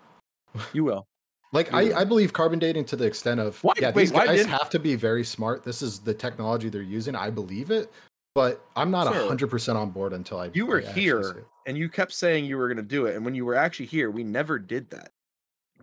[0.74, 1.06] You will.
[1.52, 1.98] Like, You I, will.
[1.98, 4.70] I believe carbon dating to the extent of, Why- yeah, wait, these guys didn't- have
[4.70, 5.64] to be very smart.
[5.64, 7.16] This is the technology they're using.
[7.16, 7.92] I believe it,
[8.36, 10.52] but I'm not Sir, hundred percent on board until I.
[10.54, 13.16] You were I here and you kept saying you were going to do it.
[13.16, 15.12] And when you were actually here, we never did that.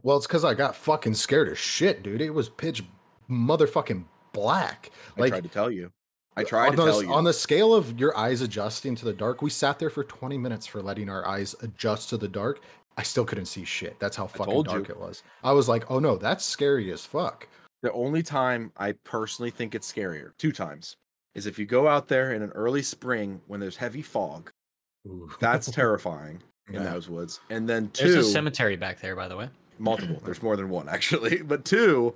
[0.04, 2.20] Well, it's because I got fucking scared as shit, dude.
[2.20, 2.84] It was pitch
[3.28, 4.90] motherfucking black.
[5.16, 5.90] I Like tried to tell you.
[6.36, 7.12] I uh, tried on to the, tell you.
[7.12, 10.36] on the scale of your eyes adjusting to the dark, we sat there for 20
[10.38, 12.60] minutes for letting our eyes adjust to the dark.
[12.98, 13.98] I still couldn't see shit.
[14.00, 14.72] That's how fucking told you.
[14.72, 15.22] dark it was.
[15.44, 17.46] I was like, oh no, that's scary as fuck.
[17.82, 20.96] The only time I personally think it's scarier, two times,
[21.34, 24.50] is if you go out there in an early spring when there's heavy fog.
[25.40, 26.84] That's terrifying in Yeah.
[26.92, 27.40] those woods.
[27.50, 29.48] And then two, There's a cemetery back there, by the way.
[29.78, 30.20] multiple.
[30.24, 32.14] There's more than one actually, but two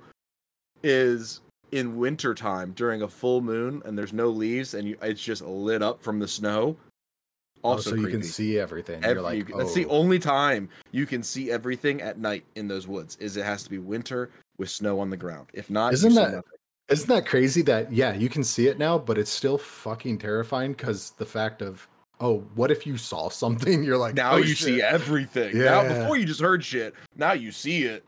[0.83, 1.41] is
[1.71, 5.81] in wintertime during a full moon and there's no leaves and you, it's just lit
[5.81, 6.75] up from the snow.
[7.63, 9.03] Oh, Also, so you can see everything.
[9.03, 9.89] Every- You're like, you- that's the oh.
[9.99, 13.15] only time you can see everything at night in those woods.
[13.17, 15.47] Is it has to be winter with snow on the ground.
[15.53, 16.43] If not, Isn't see that-.
[16.89, 20.73] Isn't that crazy that yeah, you can see it now, but it's still fucking terrifying
[20.73, 21.87] because the fact of
[22.19, 23.83] oh, what if you saw something?
[23.83, 24.83] You're like, now oh, you see shit.
[24.83, 25.57] everything.
[25.57, 25.99] Now Yeah.
[25.99, 26.93] before you just heard shit.
[27.15, 28.03] Now you see it.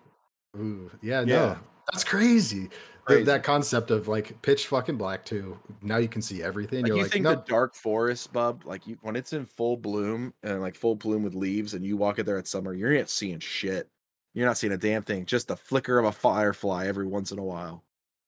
[0.57, 1.25] Ooh, yeah, Yeah.
[1.25, 1.57] no,
[1.91, 2.69] that's crazy.
[3.05, 3.23] Crazy.
[3.23, 5.59] that concept of like pitch fucking black too.
[5.81, 6.83] Now you can see everything.
[6.83, 9.45] Like You're you like, think no, the dark forest, bub, like you when it's in
[9.45, 12.73] full bloom and like full bloom with leaves, and you walk in there at summer,
[12.73, 13.89] you're not seeing shit.
[14.33, 15.25] You're not seeing a damn thing.
[15.25, 17.83] Just the flicker of a firefly every once in a while.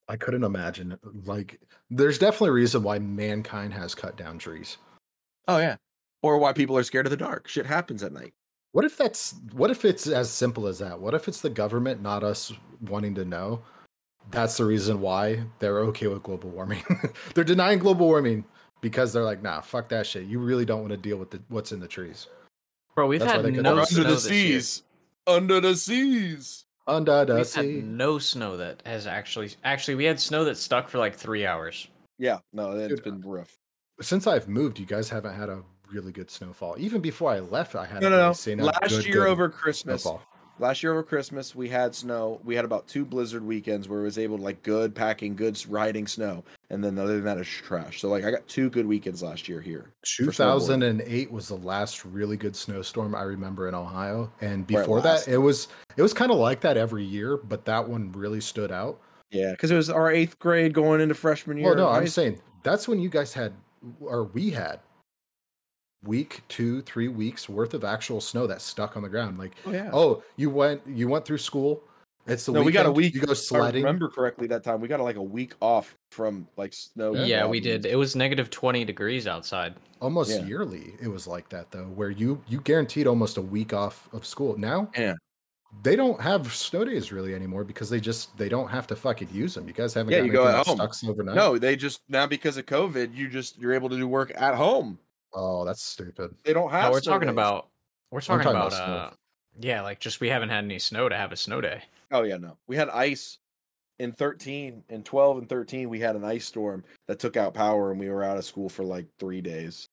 [0.08, 1.00] I couldn't imagine.
[1.26, 1.60] Like,
[1.90, 4.78] there's definitely a reason why mankind has cut down trees.
[5.48, 5.78] Oh yeah.
[6.22, 7.48] Or why people are scared of the dark.
[7.48, 8.34] Shit happens at night.
[8.74, 11.00] What if that's what if it's as simple as that?
[11.00, 12.52] What if it's the government, not us
[12.82, 13.62] wanting to know?
[14.32, 16.84] That's the reason why they're okay with global warming.
[17.36, 18.44] they're denying global warming
[18.82, 20.26] because they're like, nah, fuck that shit.
[20.26, 22.28] You really don't want to deal with the, what's in the trees.
[22.96, 24.60] Bro, we've That's had no Or under snow the this year.
[24.62, 24.84] seas.
[25.28, 26.66] Under the seas.
[26.88, 27.76] Under the We've sea.
[27.78, 31.46] had no snow that has actually actually we had snow that stuck for like three
[31.46, 31.88] hours.
[32.20, 33.58] Yeah, no, it's Dude, been rough.
[34.02, 36.76] Since I've moved, you guys haven't had a really good snowfall.
[36.78, 38.66] Even before I left, I hadn't No, no, really no.
[38.66, 40.22] Last good, year good over Christmas, snowfall.
[40.60, 42.40] Last year over Christmas, we had snow.
[42.44, 45.64] We had about two blizzard weekends where it was able to like good packing, good
[45.68, 48.02] riding snow, and then other than that, it's trash.
[48.02, 49.92] So like I got two good weekends last year here.
[50.04, 55.38] 2008 was the last really good snowstorm I remember in Ohio, and before that, it
[55.38, 59.00] was it was kind of like that every year, but that one really stood out.
[59.32, 61.68] Yeah, because it was our eighth grade going into freshman year.
[61.68, 63.54] Well, no, high I'm saying that's when you guys had,
[64.00, 64.80] or we had,
[66.06, 69.38] week two, three weeks worth of actual snow that stuck on the ground.
[69.38, 69.90] Like, Oh yeah.
[69.94, 71.84] oh, you went you went through school,
[72.28, 73.14] It's the no, we got a week.
[73.14, 73.84] You go If I sledding.
[73.84, 77.14] remember correctly that time we got like a week off from like snow.
[77.14, 77.86] Yeah, we did.
[77.86, 79.76] It was negative 20 degrees outside.
[80.02, 80.46] Almost Yeah.
[80.46, 84.26] yearly, it was like that though, where you you guaranteed almost a week off of
[84.26, 84.58] school.
[84.58, 85.14] Now, Yeah.
[85.84, 89.30] they don't have snow days really anymore because they just they don't have to fucking
[89.32, 89.68] use them.
[89.68, 90.78] You guys haven't Yeah, got you go at home.
[90.78, 91.36] sucks overnight.
[91.36, 94.56] No, they just now because of COVID, you just you're able to do work at
[94.56, 95.00] home.
[95.36, 96.34] Oh, that's stupid.
[96.44, 96.86] They don't have.
[96.86, 97.34] No, we're snow talking days.
[97.34, 97.70] about
[98.12, 98.96] we're talking, talking about, about snow.
[98.96, 99.10] uh
[99.60, 101.84] yeah, like just we haven't had any snow to have a snow day.
[102.12, 102.58] Oh yeah, no.
[102.68, 103.38] We had ice
[104.00, 107.92] in 13 and 12 and 13 we had an ice storm that took out power
[107.92, 109.88] and we were out of school for like 3 days.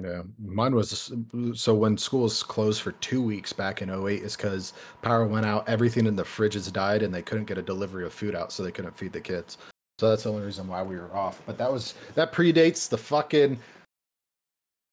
[0.00, 1.12] Yeah, mine was
[1.54, 5.68] so when schools closed for two weeks back in 08 is because power went out,
[5.68, 8.62] everything in the fridges died, and they couldn't get a delivery of food out, so
[8.62, 9.58] they couldn't feed the kids.
[9.98, 11.42] So that's the only reason why we were off.
[11.44, 13.58] But that was that predates the fucking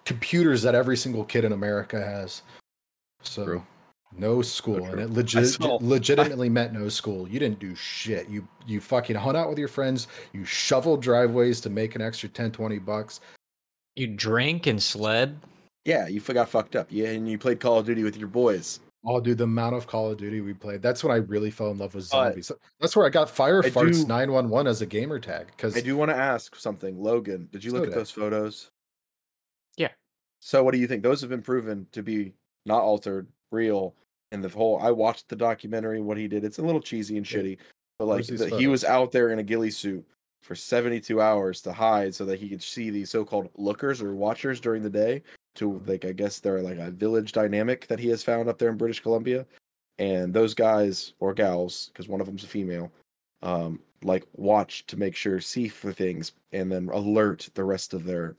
[0.07, 2.41] computers that every single kid in America has.
[3.21, 3.63] So True.
[4.17, 7.27] no school, So and it legit, saw- legitimately meant no school.
[7.27, 8.29] You didn't do shit.
[8.29, 10.07] You you fucking hung out with your friends.
[10.33, 13.19] You shoveled driveways to make an extra 10, 20 bucks.
[13.95, 15.37] You drank and sled.
[15.85, 16.87] Yeah, you got fucked up.
[16.89, 18.79] Yeah, and you played Call of Duty with your boys.
[19.05, 20.81] Oh, dude, the amount of Call of Duty we played.
[20.81, 22.51] That's when I really fell in love with But- zombies.
[22.79, 25.47] That's where I got fire farts nine one one as a gamer tag.
[25.47, 27.47] Because I do want to ask something, Logan.
[27.51, 27.99] Did you look So at did I.
[27.99, 28.69] those photos?
[30.39, 31.03] So what do you think?
[31.03, 32.33] Those have been proven to be
[32.65, 33.95] not altered, real,
[34.31, 34.79] and the whole.
[34.81, 36.01] I watched the documentary.
[36.01, 37.57] What he did, it's a little cheesy and shitty,
[37.99, 40.05] but like the, he was out there in a ghillie suit
[40.43, 44.59] for 72 hours to hide so that he could see these so-called lookers or watchers
[44.59, 45.23] during the day.
[45.55, 48.69] To like, I guess they're like a village dynamic that he has found up there
[48.69, 49.43] in British Columbia,
[49.97, 52.91] and those guys or gals, because one of them's a female,
[53.41, 58.03] um, like watch to make sure see for things and then alert the rest of
[58.03, 58.35] their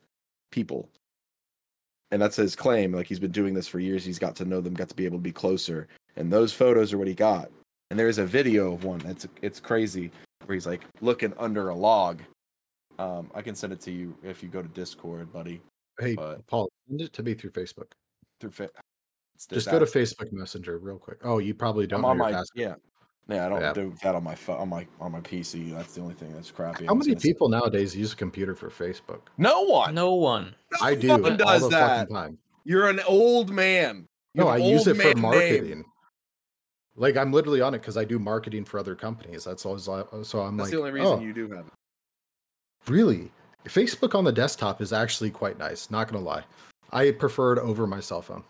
[0.53, 0.89] people.
[2.11, 2.93] And that's his claim.
[2.93, 4.05] Like he's been doing this for years.
[4.05, 5.89] He's got to know them, got to be able to be closer.
[6.17, 7.51] And those photos are what he got.
[7.91, 9.01] And there is a video of one.
[9.07, 10.11] It's it's crazy
[10.47, 12.23] where he's like looking under a log.
[12.99, 15.61] Um, I can send it to you if you go to Discord, buddy.
[16.01, 17.93] hey, but- Paul, send it to me through Facebook.
[18.41, 18.71] Through fa-
[19.51, 19.85] Just go to.
[19.85, 21.19] Facebook Messenger real quick.
[21.25, 22.75] Oh, you probably don't I'm know on my yeah.
[23.29, 23.73] Yeah, I don't Yeah.
[23.75, 25.71] do that on my pho- on my on my PC.
[25.73, 26.87] That's the only thing that's crappy.
[26.87, 29.21] How many gonna say- people nowadays use a computer for Facebook?
[29.37, 29.95] No one.
[29.95, 30.55] No one.
[30.73, 32.11] No I do one all does the that.
[32.11, 32.39] time.
[32.65, 34.07] You're an old man.
[34.35, 35.69] You No, I use it for marketing.
[35.69, 35.85] name.
[36.97, 39.45] Like I'm literally on it because I do marketing for other companies.
[39.45, 40.95] That's always so I'm That's like, the only oh.
[40.95, 41.73] reason oh, you do have it.
[42.91, 43.31] Really?
[43.67, 46.45] Facebook on the desktop is actually quite nice, not gonna lie.
[46.91, 48.43] I prefer it over my cell phone.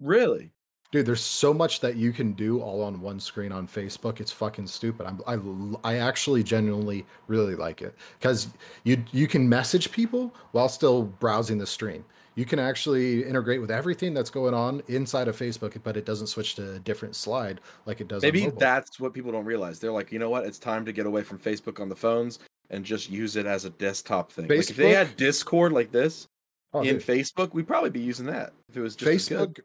[0.00, 0.50] Really?
[0.92, 4.20] Dude, there's so much that you can do all on one screen on Facebook.
[4.20, 5.06] It's fucking stupid.
[5.06, 8.48] I'm, I I actually genuinely really like it because
[8.84, 12.04] you you can message people while still browsing the stream.
[12.34, 16.26] You can actually integrate with everything that's going on inside of Facebook, but it doesn't
[16.26, 18.22] switch to a different slide like it does.
[18.22, 19.78] Maybe that's what people don't realize.
[19.78, 20.44] They're like, you know what?
[20.44, 23.64] It's time to get away from Facebook on the phones and just use it as
[23.64, 24.48] a desktop thing.
[24.48, 26.28] Like if they had Discord like this
[26.76, 29.30] Oh, in dude, Facebook, we'd probably be using that if it was just.
[29.30, 29.60] Facebook.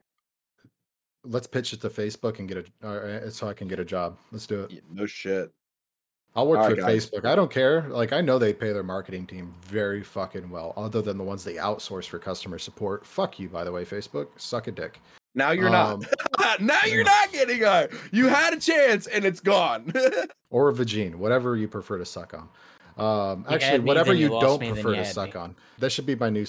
[1.24, 4.17] Let's pitch it to Facebook and get a uh, so I can get a job.
[4.32, 4.72] Let's do it.
[4.72, 5.51] Yeah, no shit.
[6.34, 7.09] I'll work All for right, guys.
[7.09, 7.26] Facebook.
[7.26, 7.88] I don't care.
[7.89, 11.43] Like I know they pay their marketing team very fucking well, other than the ones
[11.43, 13.05] they outsource for customer support.
[13.05, 14.28] Fuck you, by the way, Facebook.
[14.38, 14.99] Suck a dick.
[15.36, 16.01] Now you're Um,
[16.39, 16.61] not.
[16.61, 17.88] now you're not getting a.
[18.11, 19.93] You had a chance and it's gone.
[20.49, 22.49] Or a vagine, whatever you prefer to suck on.
[22.97, 25.39] Um, You actually, me, whatever you you don't me, prefer you to suck me.
[25.39, 25.55] on.
[25.80, 26.45] That should be my new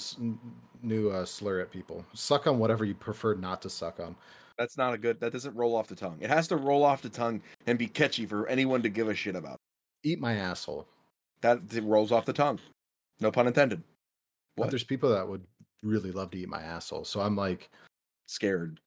[0.83, 2.05] new uh, slur at people.
[2.13, 4.17] Suck on whatever you prefer not to suck on.
[4.59, 5.21] That's not a good.
[5.21, 6.19] That doesn't roll off the tongue.
[6.21, 9.15] It has to roll off the tongue and be catchy for anyone to give a
[9.15, 9.59] shit about.
[10.05, 10.87] Eat my asshole.
[11.41, 12.61] That it rolls off the tongue.
[13.21, 13.83] No pun intended.
[14.57, 15.43] But there's people that would
[15.83, 17.05] really love to eat my asshole.
[17.05, 17.71] So I'm like,
[18.27, 18.81] Scared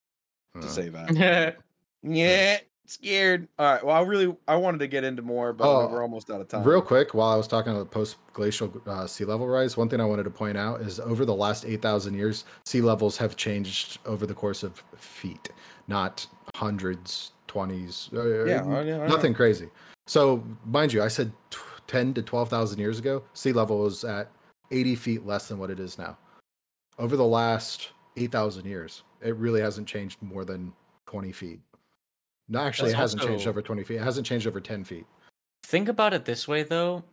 [0.55, 1.57] uh, to say that.
[2.07, 2.59] Yeah,
[2.89, 3.47] scared.
[3.59, 3.85] All right.
[3.85, 6.47] Well, I really I wanted to get into more, but Oh, we're almost out of
[6.47, 6.63] time.
[6.63, 9.99] Real quick, while I was talking about post glacial uh, sea level rise, one thing
[10.01, 13.99] I wanted to point out is over the last 8,000 years, sea levels have changed
[14.05, 15.49] over the course of feet,
[15.87, 16.25] not
[16.55, 19.07] hundreds, 20s, uh, Yeah, I- yeah, I know.
[19.07, 19.69] nothing crazy.
[20.07, 21.57] So, mind you, I said t-
[21.87, 24.29] 10 to 12,000 years ago, sea level was at
[24.71, 26.17] 80 feet less than what it is now.
[26.97, 30.73] Over the last 8,000 years, it really hasn't changed more than
[31.07, 31.59] 20 feet.
[32.47, 33.95] No, actually, That's it hasn't changed over 20 feet.
[33.97, 35.05] It hasn't changed over 10 feet,
[35.63, 37.03] Think about it this way though.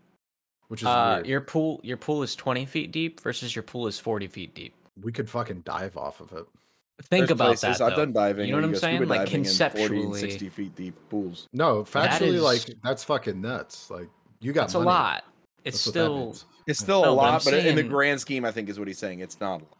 [0.68, 1.26] which is Uh, weird.
[1.26, 4.74] your pool your pool is 20 feet deep versus your pool is 40 feet deep.
[5.02, 6.44] we could fucking dive off of it.
[7.04, 7.82] Think There's about places- that.
[7.84, 8.04] I've though.
[8.04, 8.46] done diving.
[8.46, 8.96] You know what I'm saying?
[8.98, 11.48] scuba Like diving in 40 and conceptually, 60 feet deep pools.
[11.52, 13.90] No, factually, is- like that's fucking nuts.
[13.90, 14.08] Like
[14.40, 15.24] you got That's a lot.
[15.64, 16.36] It's That's still.
[16.66, 18.78] It's still a No, but I'm lot, but in the grand scheme, I think is
[18.78, 19.20] what he's saying.
[19.20, 19.62] It's not.
[19.62, 19.76] a lot.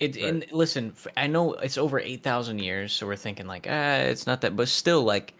[0.00, 0.24] It Right.
[0.24, 4.26] and listen, I know it's over eight thousand years, so we're thinking like, ah, it's
[4.26, 5.34] not that, but still, like,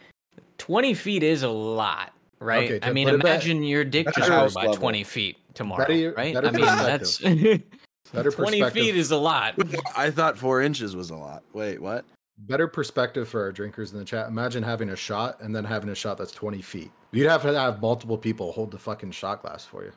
[0.58, 2.70] 20 feet is a lot, right?
[2.70, 4.80] Okay, I mean, put it imagine your dick just house grew by level.
[4.80, 6.34] 20 feet tomorrow, Better- right?
[6.34, 7.18] better I mean, that's
[8.12, 9.54] Better 20 feet is a lot.
[9.96, 11.42] I thought four inches was a lot.
[11.52, 12.04] Wait, what?
[12.36, 14.26] better perspective for our drinkers in the chat.
[14.26, 16.90] Imagine having a shot and then having a shot that's 20 feet.
[17.12, 19.92] You'd have to have multiple people hold the fucking shot glass for you.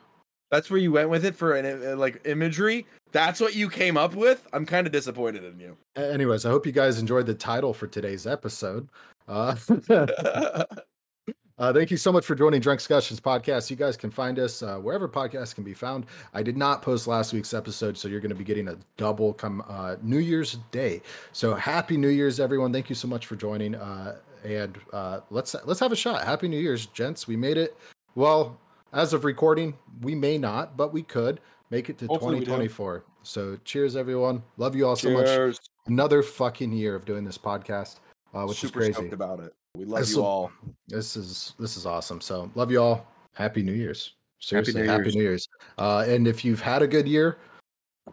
[0.50, 2.86] That's where you went with it for an uh, like imagery.
[3.12, 4.46] That's what you came up with.
[4.52, 5.76] I'm kind of disappointed in you.
[5.96, 8.88] Anyways, I hope you guys enjoyed the title for today's episode.
[9.26, 9.56] Uh,
[9.90, 13.70] uh, thank you so much for joining Drunkscussions podcast.
[13.70, 16.06] You guys can find us uh, wherever podcasts can be found.
[16.34, 19.34] I did not post last week's episode, so you're going to be getting a double
[19.34, 21.02] come uh, New Year's Day.
[21.32, 22.72] So happy New Year's, everyone!
[22.72, 23.74] Thank you so much for joining.
[23.74, 26.24] Uh, and uh, let's let's have a shot.
[26.24, 27.26] Happy New Year's, gents.
[27.26, 27.76] We made it.
[28.14, 28.58] Well,
[28.92, 33.04] as of recording, we may not, but we could make it to Hopefully 2024.
[33.22, 34.42] So cheers, everyone.
[34.56, 35.58] Love you all so much Cheers.
[35.86, 37.96] another fucking year of doing this podcast,
[38.34, 38.92] uh, which Super is crazy.
[39.00, 39.54] stoked about it.
[39.76, 40.52] We love This you will- all.
[40.88, 42.20] This is this is awesome.
[42.20, 43.06] So love you all.
[43.34, 44.14] Happy New Year's.
[44.40, 45.14] Seriously, New happy Year's.
[45.16, 45.48] New Year's.
[45.78, 47.38] Uh, and if you've had a good year,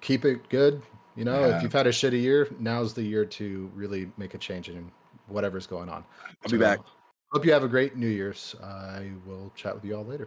[0.02, 0.82] keep it good.
[1.16, 1.56] You know, Yeah.
[1.58, 4.92] if you've had a shitty year, now's the year to really make a change in
[5.28, 6.04] whatever's going on.
[6.44, 6.80] I'll be back.
[7.32, 8.56] Hope you have a great New Year's.
[8.62, 10.24] I will chat with you all later.